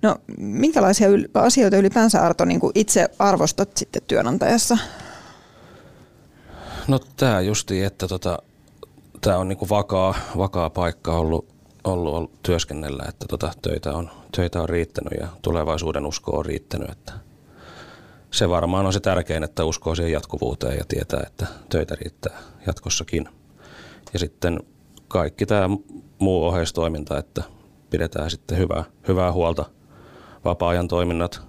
No, 0.02 0.16
minkälaisia 0.38 1.09
asioita 1.35 1.76
ylipäänsä 1.76 2.22
Arto 2.22 2.44
niin 2.44 2.61
kuin 2.61 2.72
itse 2.74 3.09
arvostat 3.18 3.76
sitten 3.76 4.02
työnantajassa? 4.09 4.78
No 6.88 6.98
tämä 7.16 7.40
justi, 7.40 7.85
että 7.85 8.09
tota, 8.09 8.38
tämä 9.20 9.38
on 9.38 9.48
niin 9.48 9.59
kuin 9.59 9.68
vakaa, 9.68 10.14
vakaa 10.37 10.70
paikka 10.70 11.12
ollut, 11.12 11.48
ollut, 11.85 12.14
ollut 12.14 12.42
työskennellä, 12.42 13.04
että 13.09 13.26
tota, 13.28 13.52
töitä, 13.62 13.92
on, 13.92 14.11
töitä 14.37 14.62
on 14.62 14.68
riittänyt 14.68 15.12
ja 15.20 15.28
tulevaisuuden 15.42 16.06
usko 16.06 16.38
on 16.38 16.46
riittänyt. 16.46 16.90
Että 16.90 17.12
se 18.37 18.49
varmaan 18.49 18.87
on 18.87 18.92
se 18.92 19.01
tärkein, 19.01 19.42
että 19.42 19.64
uskoo 19.64 19.94
siihen 19.94 20.12
jatkuvuuteen 20.12 20.79
ja 20.79 20.85
tietää, 20.88 21.22
että 21.27 21.46
töitä 21.68 21.94
riittää 21.94 22.38
jatkossakin. 22.66 23.29
Ja 24.12 24.18
sitten 24.18 24.61
kaikki 25.09 25.46
tämä 25.46 25.68
muu 26.18 26.44
oheistoiminta, 26.44 27.18
että 27.18 27.42
pidetään 27.90 28.31
sitten 28.31 28.59
hyvää, 28.59 28.85
hyvää 29.09 29.33
huolta. 29.33 29.64
Vapaa-ajan 30.44 30.88
toiminnat 30.88 31.40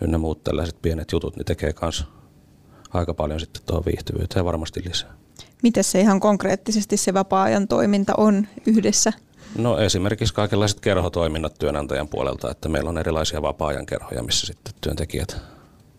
ynnä 0.00 0.18
muut 0.18 0.44
tällaiset 0.44 0.82
pienet 0.82 1.12
jutut, 1.12 1.36
niin 1.36 1.44
tekee 1.44 1.74
myös 1.82 2.04
aika 2.90 3.14
paljon 3.14 3.40
sitten 3.40 3.62
tuohon 3.66 3.84
viihtyvyyteen 3.86 4.44
varmasti 4.44 4.82
lisää. 4.88 5.14
Miten 5.62 5.84
se 5.84 6.00
ihan 6.00 6.20
konkreettisesti 6.20 6.96
se 6.96 7.14
vapaa-ajan 7.14 7.68
toiminta 7.68 8.12
on 8.16 8.46
yhdessä? 8.66 9.12
No 9.58 9.78
esimerkiksi 9.78 10.34
kaikenlaiset 10.34 10.80
kerhotoiminnat 10.80 11.54
työnantajan 11.58 12.08
puolelta, 12.08 12.50
että 12.50 12.68
meillä 12.68 12.90
on 12.90 12.98
erilaisia 12.98 13.42
vapaa-ajan 13.42 13.86
kerhoja, 13.86 14.22
missä 14.22 14.46
sitten 14.46 14.74
työntekijät 14.80 15.36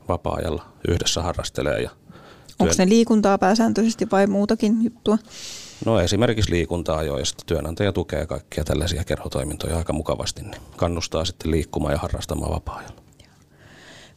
vapaa-ajalla 0.08 0.66
yhdessä 0.88 1.22
harrastelee. 1.22 1.82
Ja 1.82 1.89
työn... 1.89 2.22
Onko 2.60 2.74
ne 2.78 2.89
liikuntaa 2.89 3.38
pääsääntöisesti 3.38 4.08
vai 4.12 4.28
muutakin 4.28 4.84
juttua? 4.84 5.18
No 5.86 6.00
esimerkiksi 6.00 6.52
liikuntaa 6.52 7.04
jo, 7.04 7.18
ja 7.18 7.26
sitten 7.26 7.46
työnantaja 7.46 7.94
tukee 7.94 8.26
kaikkia 8.26 8.63
tällaisia 8.63 9.04
kerhotoimintoja 9.04 9.78
aika 9.78 9.94
mukavasti, 9.94 10.42
niin 10.42 10.62
kannustaa 10.78 11.26
sitten 11.26 11.52
liikkumaan 11.52 11.94
ja 11.94 12.00
harrastamaan 12.00 12.52
vapaa-ajalla. 12.52 13.04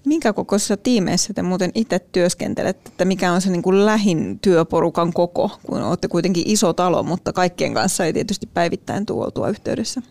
Minkä 0.04 0.32
kokoisissa 0.32 0.76
tiimeissä 0.76 1.34
te 1.34 1.42
muuten 1.42 1.70
itse 1.74 1.98
työskentelette, 1.98 2.90
että 2.90 3.04
mikä 3.04 3.32
on 3.32 3.40
se 3.40 3.50
niin 3.50 3.62
kuin 3.62 3.86
lähin 3.86 4.38
työporukan 4.38 5.12
koko, 5.12 5.50
kun 5.66 5.82
olette 5.82 6.08
kuitenkin 6.08 6.42
iso 6.46 6.72
talo, 6.72 7.02
mutta 7.02 7.32
kaikkien 7.32 7.74
kanssa 7.74 8.04
ei 8.04 8.12
tietysti 8.12 8.46
päivittäin 8.46 9.06
tuoltua 9.06 9.48
yhteydessä? 9.48 10.02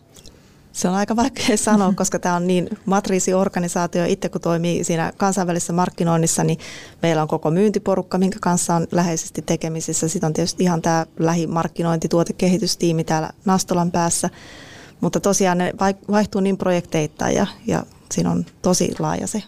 Se 0.76 0.88
on 0.88 0.94
aika 0.94 1.16
vaikea 1.16 1.56
sanoa, 1.66 1.92
koska 1.96 2.18
tämä 2.18 2.36
on 2.36 2.46
niin 2.46 2.68
matriisiorganisaatio. 2.86 4.04
Itse 4.04 4.28
kun 4.28 4.40
toimii 4.40 4.84
siinä 4.84 5.12
kansainvälisessä 5.16 5.72
markkinoinnissa, 5.72 6.44
niin 6.44 6.58
meillä 7.02 7.22
on 7.22 7.28
koko 7.28 7.50
myyntiporukka, 7.50 8.18
minkä 8.18 8.38
kanssa 8.40 8.74
on 8.74 8.86
läheisesti 8.92 9.42
tekemisissä. 9.42 10.08
Sitten 10.08 10.26
on 10.26 10.32
tietysti 10.32 10.64
ihan 10.64 10.82
tämä 10.82 11.06
lähimarkkinointi, 11.18 12.08
tuotekehitystiimi 12.08 13.04
täällä 13.04 13.30
Nastolan 13.44 13.90
päässä. 13.90 14.30
Mutta 15.00 15.20
tosiaan 15.20 15.58
ne 15.58 15.72
vaihtuu 16.10 16.40
niin 16.40 16.58
projekteittain 16.58 17.36
ja, 17.36 17.46
ja 17.66 17.82
siinä 18.12 18.30
on 18.30 18.46
tosi 18.62 18.94
laaja 18.98 19.26
se 19.26 19.42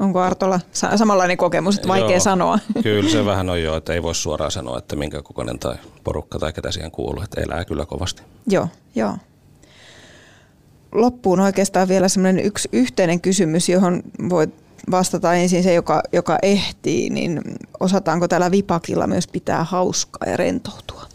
Onko 0.00 0.20
Artolla 0.20 0.60
samanlainen 0.96 1.36
kokemus, 1.36 1.76
että 1.76 1.88
vaikea 1.88 2.10
Joo, 2.10 2.20
sanoa? 2.20 2.58
Kyllä 2.82 3.10
se 3.10 3.24
vähän 3.24 3.50
on 3.50 3.62
jo, 3.62 3.76
että 3.76 3.92
ei 3.92 4.02
voi 4.02 4.14
suoraan 4.14 4.50
sanoa, 4.50 4.78
että 4.78 4.96
minkä 4.96 5.22
kokoinen 5.22 5.58
tai 5.58 5.76
porukka 6.04 6.38
tai 6.38 6.52
ketä 6.52 6.72
siihen 6.72 6.90
kuuluu, 6.90 7.22
että 7.22 7.40
elää 7.40 7.64
kyllä 7.64 7.86
kovasti. 7.86 8.22
Joo, 8.46 8.68
joo. 8.94 9.16
Loppuun 10.92 11.40
oikeastaan 11.40 11.88
vielä 11.88 12.08
semmoinen 12.08 12.44
yksi 12.44 12.68
yhteinen 12.72 13.20
kysymys, 13.20 13.68
johon 13.68 14.02
voi 14.28 14.48
vastata 14.90 15.34
ensin 15.34 15.62
se, 15.62 15.74
joka, 15.74 16.02
joka 16.12 16.38
ehtii, 16.42 17.10
niin 17.10 17.40
osataanko 17.80 18.28
täällä 18.28 18.50
Vipakilla 18.50 19.06
myös 19.06 19.26
pitää 19.26 19.64
hauskaa 19.64 20.30
ja 20.30 20.36
rentoutua? 20.36 21.08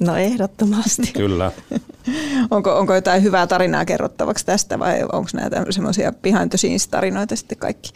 No 0.00 0.16
ehdottomasti. 0.16 1.12
Kyllä. 1.12 1.52
onko, 2.50 2.78
onko 2.78 2.94
jotain 2.94 3.22
hyvää 3.22 3.46
tarinaa 3.46 3.84
kerrottavaksi 3.84 4.46
tästä 4.46 4.78
vai 4.78 5.02
onko 5.02 5.28
näitä 5.34 5.64
semmoisia 5.70 6.12
behind 6.12 6.48
the 6.48 6.58
scenes 6.58 6.88
tarinoita 6.88 7.36
sitten 7.36 7.58
kaikki? 7.58 7.92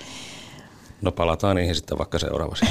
No 1.03 1.13
palataan 1.13 1.57
niihin 1.57 1.75
sitten 1.75 1.99
vaikka 1.99 2.19
seuraavassa. 2.19 2.67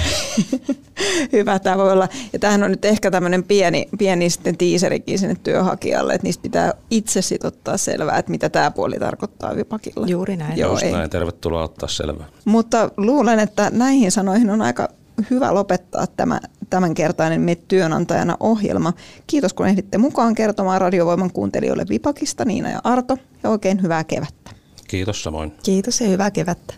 Hyvä, 1.33 1.59
tämä 1.59 1.77
voi 1.77 1.91
olla. 1.91 2.07
Ja 2.33 2.39
tämähän 2.39 2.63
on 2.63 2.71
nyt 2.71 2.85
ehkä 2.85 3.11
tämmöinen 3.11 3.43
pieni, 3.43 3.87
pieni 3.97 4.29
sitten 4.29 4.57
tiiserikin 4.57 5.19
sinne 5.19 5.35
työhakijalle, 5.43 6.13
että 6.13 6.25
niistä 6.27 6.41
pitää 6.41 6.73
itse 6.89 7.21
sitten 7.21 7.47
ottaa 7.47 7.77
selvää, 7.77 8.17
että 8.17 8.31
mitä 8.31 8.49
tämä 8.49 8.71
puoli 8.71 8.99
tarkoittaa 8.99 9.55
Vipakilla. 9.55 10.07
Juuri 10.07 10.35
näin. 10.35 10.57
Joo, 10.57 10.71
Just 10.71 10.83
ei. 10.83 10.91
näin, 10.91 11.09
tervetuloa 11.09 11.63
ottaa 11.63 11.89
selvää. 11.89 12.27
Mutta 12.45 12.91
luulen, 12.97 13.39
että 13.39 13.69
näihin 13.73 14.11
sanoihin 14.11 14.49
on 14.49 14.61
aika 14.61 14.89
hyvä 15.29 15.53
lopettaa 15.53 16.07
tämä 16.07 16.39
tämänkertainen 16.69 17.41
Me 17.41 17.55
työnantajana 17.55 18.37
ohjelma. 18.39 18.93
Kiitos 19.27 19.53
kun 19.53 19.67
ehditte 19.67 19.97
mukaan 19.97 20.35
kertomaan 20.35 20.81
Radiovoiman 20.81 21.31
kuuntelijoille 21.31 21.85
Vipakista, 21.89 22.45
Niina 22.45 22.69
ja 22.69 22.81
Arto, 22.83 23.17
ja 23.43 23.49
oikein 23.49 23.81
hyvää 23.81 24.03
kevättä. 24.03 24.51
Kiitos 24.87 25.23
samoin. 25.23 25.53
Kiitos 25.63 26.01
ja 26.01 26.07
hyvää 26.07 26.31
kevättä. 26.31 26.73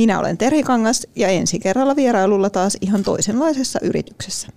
Minä 0.00 0.18
olen 0.18 0.38
Terhi 0.38 0.62
Kangas 0.62 1.06
ja 1.16 1.28
ensi 1.28 1.58
kerralla 1.58 1.96
vierailulla 1.96 2.50
taas 2.50 2.78
ihan 2.80 3.02
toisenlaisessa 3.02 3.78
yrityksessä. 3.82 4.48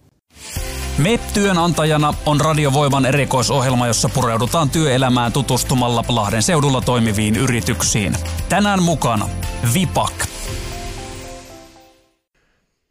Me 0.98 1.20
työnantajana 1.34 2.14
on 2.26 2.42
Radiovoiman 2.42 3.06
erikoisohjelma, 3.06 3.88
jossa 3.88 4.10
pureudutaan 4.10 4.70
työelämään 4.70 5.32
tutustumalla 5.32 6.06
Lahden 6.10 6.44
seudulla 6.44 6.82
toimiviin 6.82 7.36
yrityksiin. 7.36 8.16
Tänään 8.50 8.84
mukana 8.84 9.30
Vipak– 9.74 10.14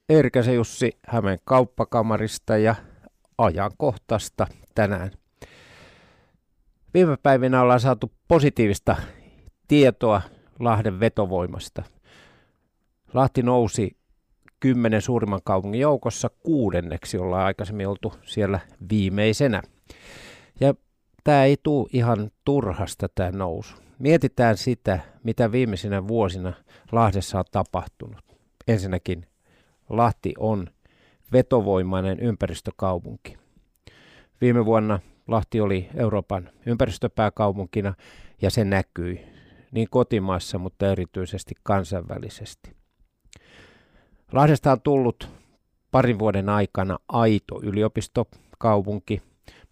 Erkäse 0.08 0.54
Jussi 0.54 0.98
Hämeen 1.08 1.38
kauppakamarista 1.44 2.56
ja 2.56 2.74
ajankohtaista 3.38 4.46
tänään. 4.74 5.10
Viime 6.94 7.16
päivinä 7.22 7.60
ollaan 7.60 7.80
saatu 7.80 8.12
positiivista 8.28 8.96
tietoa 9.68 10.22
Lahden 10.60 11.00
vetovoimasta. 11.00 11.82
Lahti 13.14 13.42
nousi 13.42 13.96
kymmenen 14.60 15.02
suurimman 15.02 15.40
kaupungin 15.44 15.80
joukossa 15.80 16.30
kuudenneksi, 16.42 17.18
ollaan 17.18 17.44
aikaisemmin 17.44 17.88
oltu 17.88 18.14
siellä 18.22 18.60
viimeisenä. 18.90 19.62
Ja 20.60 20.74
tämä 21.24 21.44
ei 21.44 21.56
tule 21.62 21.88
ihan 21.92 22.30
turhasta 22.44 23.08
tämä 23.14 23.30
nousu. 23.30 23.76
Mietitään 23.98 24.56
sitä, 24.56 24.98
mitä 25.24 25.52
viimeisinä 25.52 26.08
vuosina 26.08 26.52
Lahdessa 26.92 27.38
on 27.38 27.44
tapahtunut. 27.50 28.24
Ensinnäkin 28.68 29.26
Lahti 29.88 30.34
on 30.38 30.66
vetovoimainen 31.32 32.20
ympäristökaupunki. 32.20 33.38
Viime 34.40 34.64
vuonna 34.64 35.00
Lahti 35.28 35.60
oli 35.60 35.88
Euroopan 35.94 36.50
ympäristöpääkaupunkina 36.66 37.94
ja 38.42 38.50
se 38.50 38.64
näkyi 38.64 39.26
niin 39.72 39.88
kotimaassa, 39.90 40.58
mutta 40.58 40.92
erityisesti 40.92 41.54
kansainvälisesti. 41.62 42.81
Lahdesta 44.32 44.72
on 44.72 44.80
tullut 44.80 45.28
parin 45.90 46.18
vuoden 46.18 46.48
aikana 46.48 46.98
aito 47.08 47.60
yliopistokaupunki. 47.62 49.22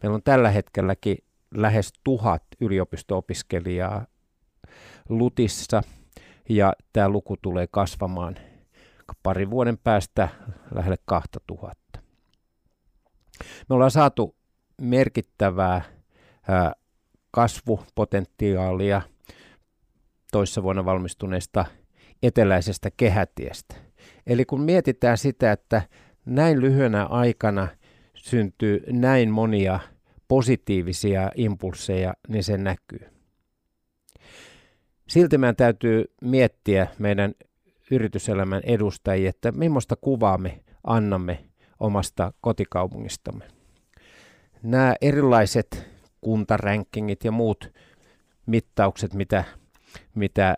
Meillä 0.02 0.14
on 0.14 0.22
tällä 0.22 0.50
hetkelläkin 0.50 1.18
lähes 1.54 1.92
tuhat 2.04 2.42
yliopisto-opiskelijaa 2.60 4.06
Lutissa 5.08 5.82
ja 6.48 6.72
tämä 6.92 7.08
luku 7.08 7.36
tulee 7.42 7.66
kasvamaan 7.70 8.36
parin 9.22 9.50
vuoden 9.50 9.78
päästä 9.78 10.28
lähelle 10.74 10.98
2000. 11.04 12.00
Me 13.68 13.74
ollaan 13.74 13.90
saatu 13.90 14.36
merkittävää 14.80 15.82
ää, 16.48 16.72
kasvupotentiaalia 17.30 19.02
toissa 20.32 20.62
vuonna 20.62 20.84
valmistuneesta 20.84 21.64
eteläisestä 22.22 22.90
kehätiestä. 22.96 23.89
Eli 24.26 24.44
kun 24.44 24.61
mietitään 24.61 25.18
sitä, 25.18 25.52
että 25.52 25.83
näin 26.24 26.61
lyhyenä 26.61 27.06
aikana 27.06 27.68
syntyy 28.14 28.85
näin 28.92 29.30
monia 29.30 29.80
positiivisia 30.28 31.30
impulseja, 31.35 32.14
niin 32.28 32.44
se 32.44 32.56
näkyy. 32.56 33.09
Silti 35.09 35.38
meidän 35.38 35.56
täytyy 35.56 36.04
miettiä 36.22 36.87
meidän 36.98 37.35
yrityselämän 37.90 38.62
edustajia, 38.64 39.30
että 39.30 39.52
millaista 39.52 39.96
kuvaa 40.00 40.38
me 40.38 40.61
annamme 40.85 41.44
omasta 41.80 42.33
kotikaupungistamme. 42.40 43.44
Nämä 44.62 44.94
erilaiset 45.00 45.87
kuntarankingit 46.20 47.24
ja 47.24 47.33
muut 47.33 47.72
mittaukset, 48.46 49.14
mitä, 49.14 49.44
mitä 50.14 50.56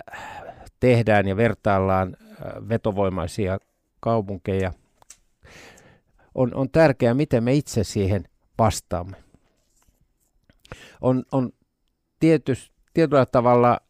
tehdään 0.83 1.29
ja 1.29 1.37
vertaillaan 1.37 2.16
äh, 2.21 2.68
vetovoimaisia 2.68 3.59
kaupunkeja, 4.01 4.73
on, 6.35 6.55
on 6.55 6.71
tärkeää, 6.71 7.14
miten 7.14 7.45
me 7.45 7.55
itse 7.55 7.85
siihen 7.85 8.25
vastaamme. 8.59 9.16
On, 11.01 11.25
on 11.33 11.53
tietysti, 12.21 12.72
tietyllä 12.95 13.26
tavalla 13.26 13.80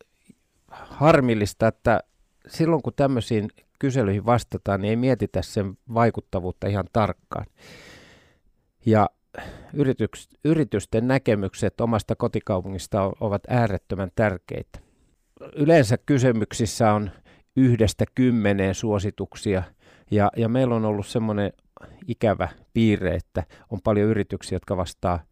harmillista, 0.71 1.69
että 1.69 2.01
silloin 2.49 2.83
kun 2.83 2.93
tämmöisiin 2.97 3.49
kyselyihin 3.79 4.27
vastataan, 4.27 4.81
niin 4.81 4.91
ei 4.91 4.97
mietitä 4.97 5.43
sen 5.43 5.79
vaikuttavuutta 5.95 6.67
ihan 6.67 6.85
tarkkaan. 6.93 7.47
Ja 8.87 9.11
yritysten 10.45 11.09
näkemykset 11.09 11.81
omasta 11.81 12.17
kotikaupungista 12.17 13.13
ovat 13.21 13.43
äärettömän 13.49 14.11
tärkeitä. 14.15 14.92
Yleensä 15.57 15.99
kysymyksissä 16.07 16.93
on 16.93 17.11
yhdestä 17.57 18.05
kymmeneen 18.15 18.75
suosituksia, 18.75 19.63
ja, 20.11 20.31
ja 20.37 20.49
meillä 20.49 20.75
on 20.75 20.85
ollut 20.85 21.07
semmoinen 21.07 21.53
ikävä 22.09 22.49
piirre, 22.73 23.15
että 23.15 23.43
on 23.71 23.81
paljon 23.85 24.09
yrityksiä, 24.09 24.57
jotka 24.57 24.77
vastaa 24.77 25.23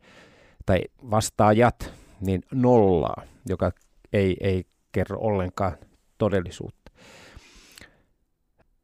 tai 0.66 0.80
vastaajat 1.10 1.92
niin 2.20 2.42
nollaa, 2.52 3.22
joka 3.48 3.72
ei, 4.12 4.36
ei 4.40 4.64
kerro 4.92 5.18
ollenkaan 5.20 5.76
todellisuutta. 6.18 6.92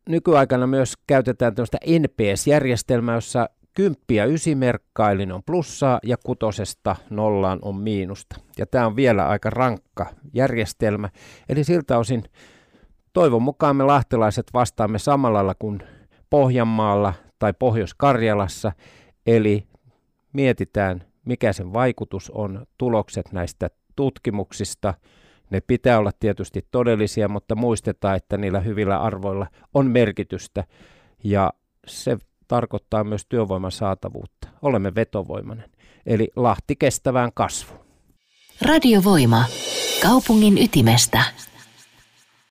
Nykyaikana 0.08 0.66
myös 0.66 0.94
käytetään 1.06 1.54
tällaista 1.54 1.78
NPS-järjestelmää, 1.86 3.14
jossa 3.14 3.48
kymppiä 3.76 4.24
ysimerkkailin 4.24 5.32
on 5.32 5.42
plussaa 5.46 5.98
ja 6.02 6.16
kutosesta 6.16 6.96
nollaan 7.10 7.58
on 7.62 7.76
miinusta. 7.76 8.36
Ja 8.58 8.66
tämä 8.66 8.86
on 8.86 8.96
vielä 8.96 9.28
aika 9.28 9.50
rankka 9.50 10.06
järjestelmä. 10.34 11.08
Eli 11.48 11.64
siltä 11.64 11.98
osin 11.98 12.24
toivon 13.12 13.42
mukaan 13.42 13.76
me 13.76 13.84
lahtelaiset 13.84 14.46
vastaamme 14.54 14.98
samalla 14.98 15.36
lailla 15.36 15.54
kuin 15.58 15.82
Pohjanmaalla 16.30 17.14
tai 17.38 17.52
Pohjois-Karjalassa. 17.58 18.72
Eli 19.26 19.66
mietitään, 20.32 21.04
mikä 21.24 21.52
sen 21.52 21.72
vaikutus 21.72 22.30
on, 22.30 22.66
tulokset 22.78 23.32
näistä 23.32 23.70
tutkimuksista. 23.96 24.94
Ne 25.50 25.60
pitää 25.60 25.98
olla 25.98 26.10
tietysti 26.20 26.66
todellisia, 26.70 27.28
mutta 27.28 27.54
muistetaan, 27.54 28.16
että 28.16 28.36
niillä 28.36 28.60
hyvillä 28.60 28.98
arvoilla 28.98 29.46
on 29.74 29.86
merkitystä. 29.90 30.64
Ja 31.24 31.52
se 31.86 32.16
tarkoittaa 32.48 33.04
myös 33.04 33.26
työvoiman 33.28 33.72
saatavuutta. 33.72 34.48
Olemme 34.62 34.94
vetovoimainen. 34.94 35.70
Eli 36.06 36.28
Lahti 36.36 36.76
kestävään 36.76 37.30
kasvuun. 37.34 37.86
Radiovoima. 38.62 39.44
Kaupungin 40.02 40.58
ytimestä. 40.58 41.22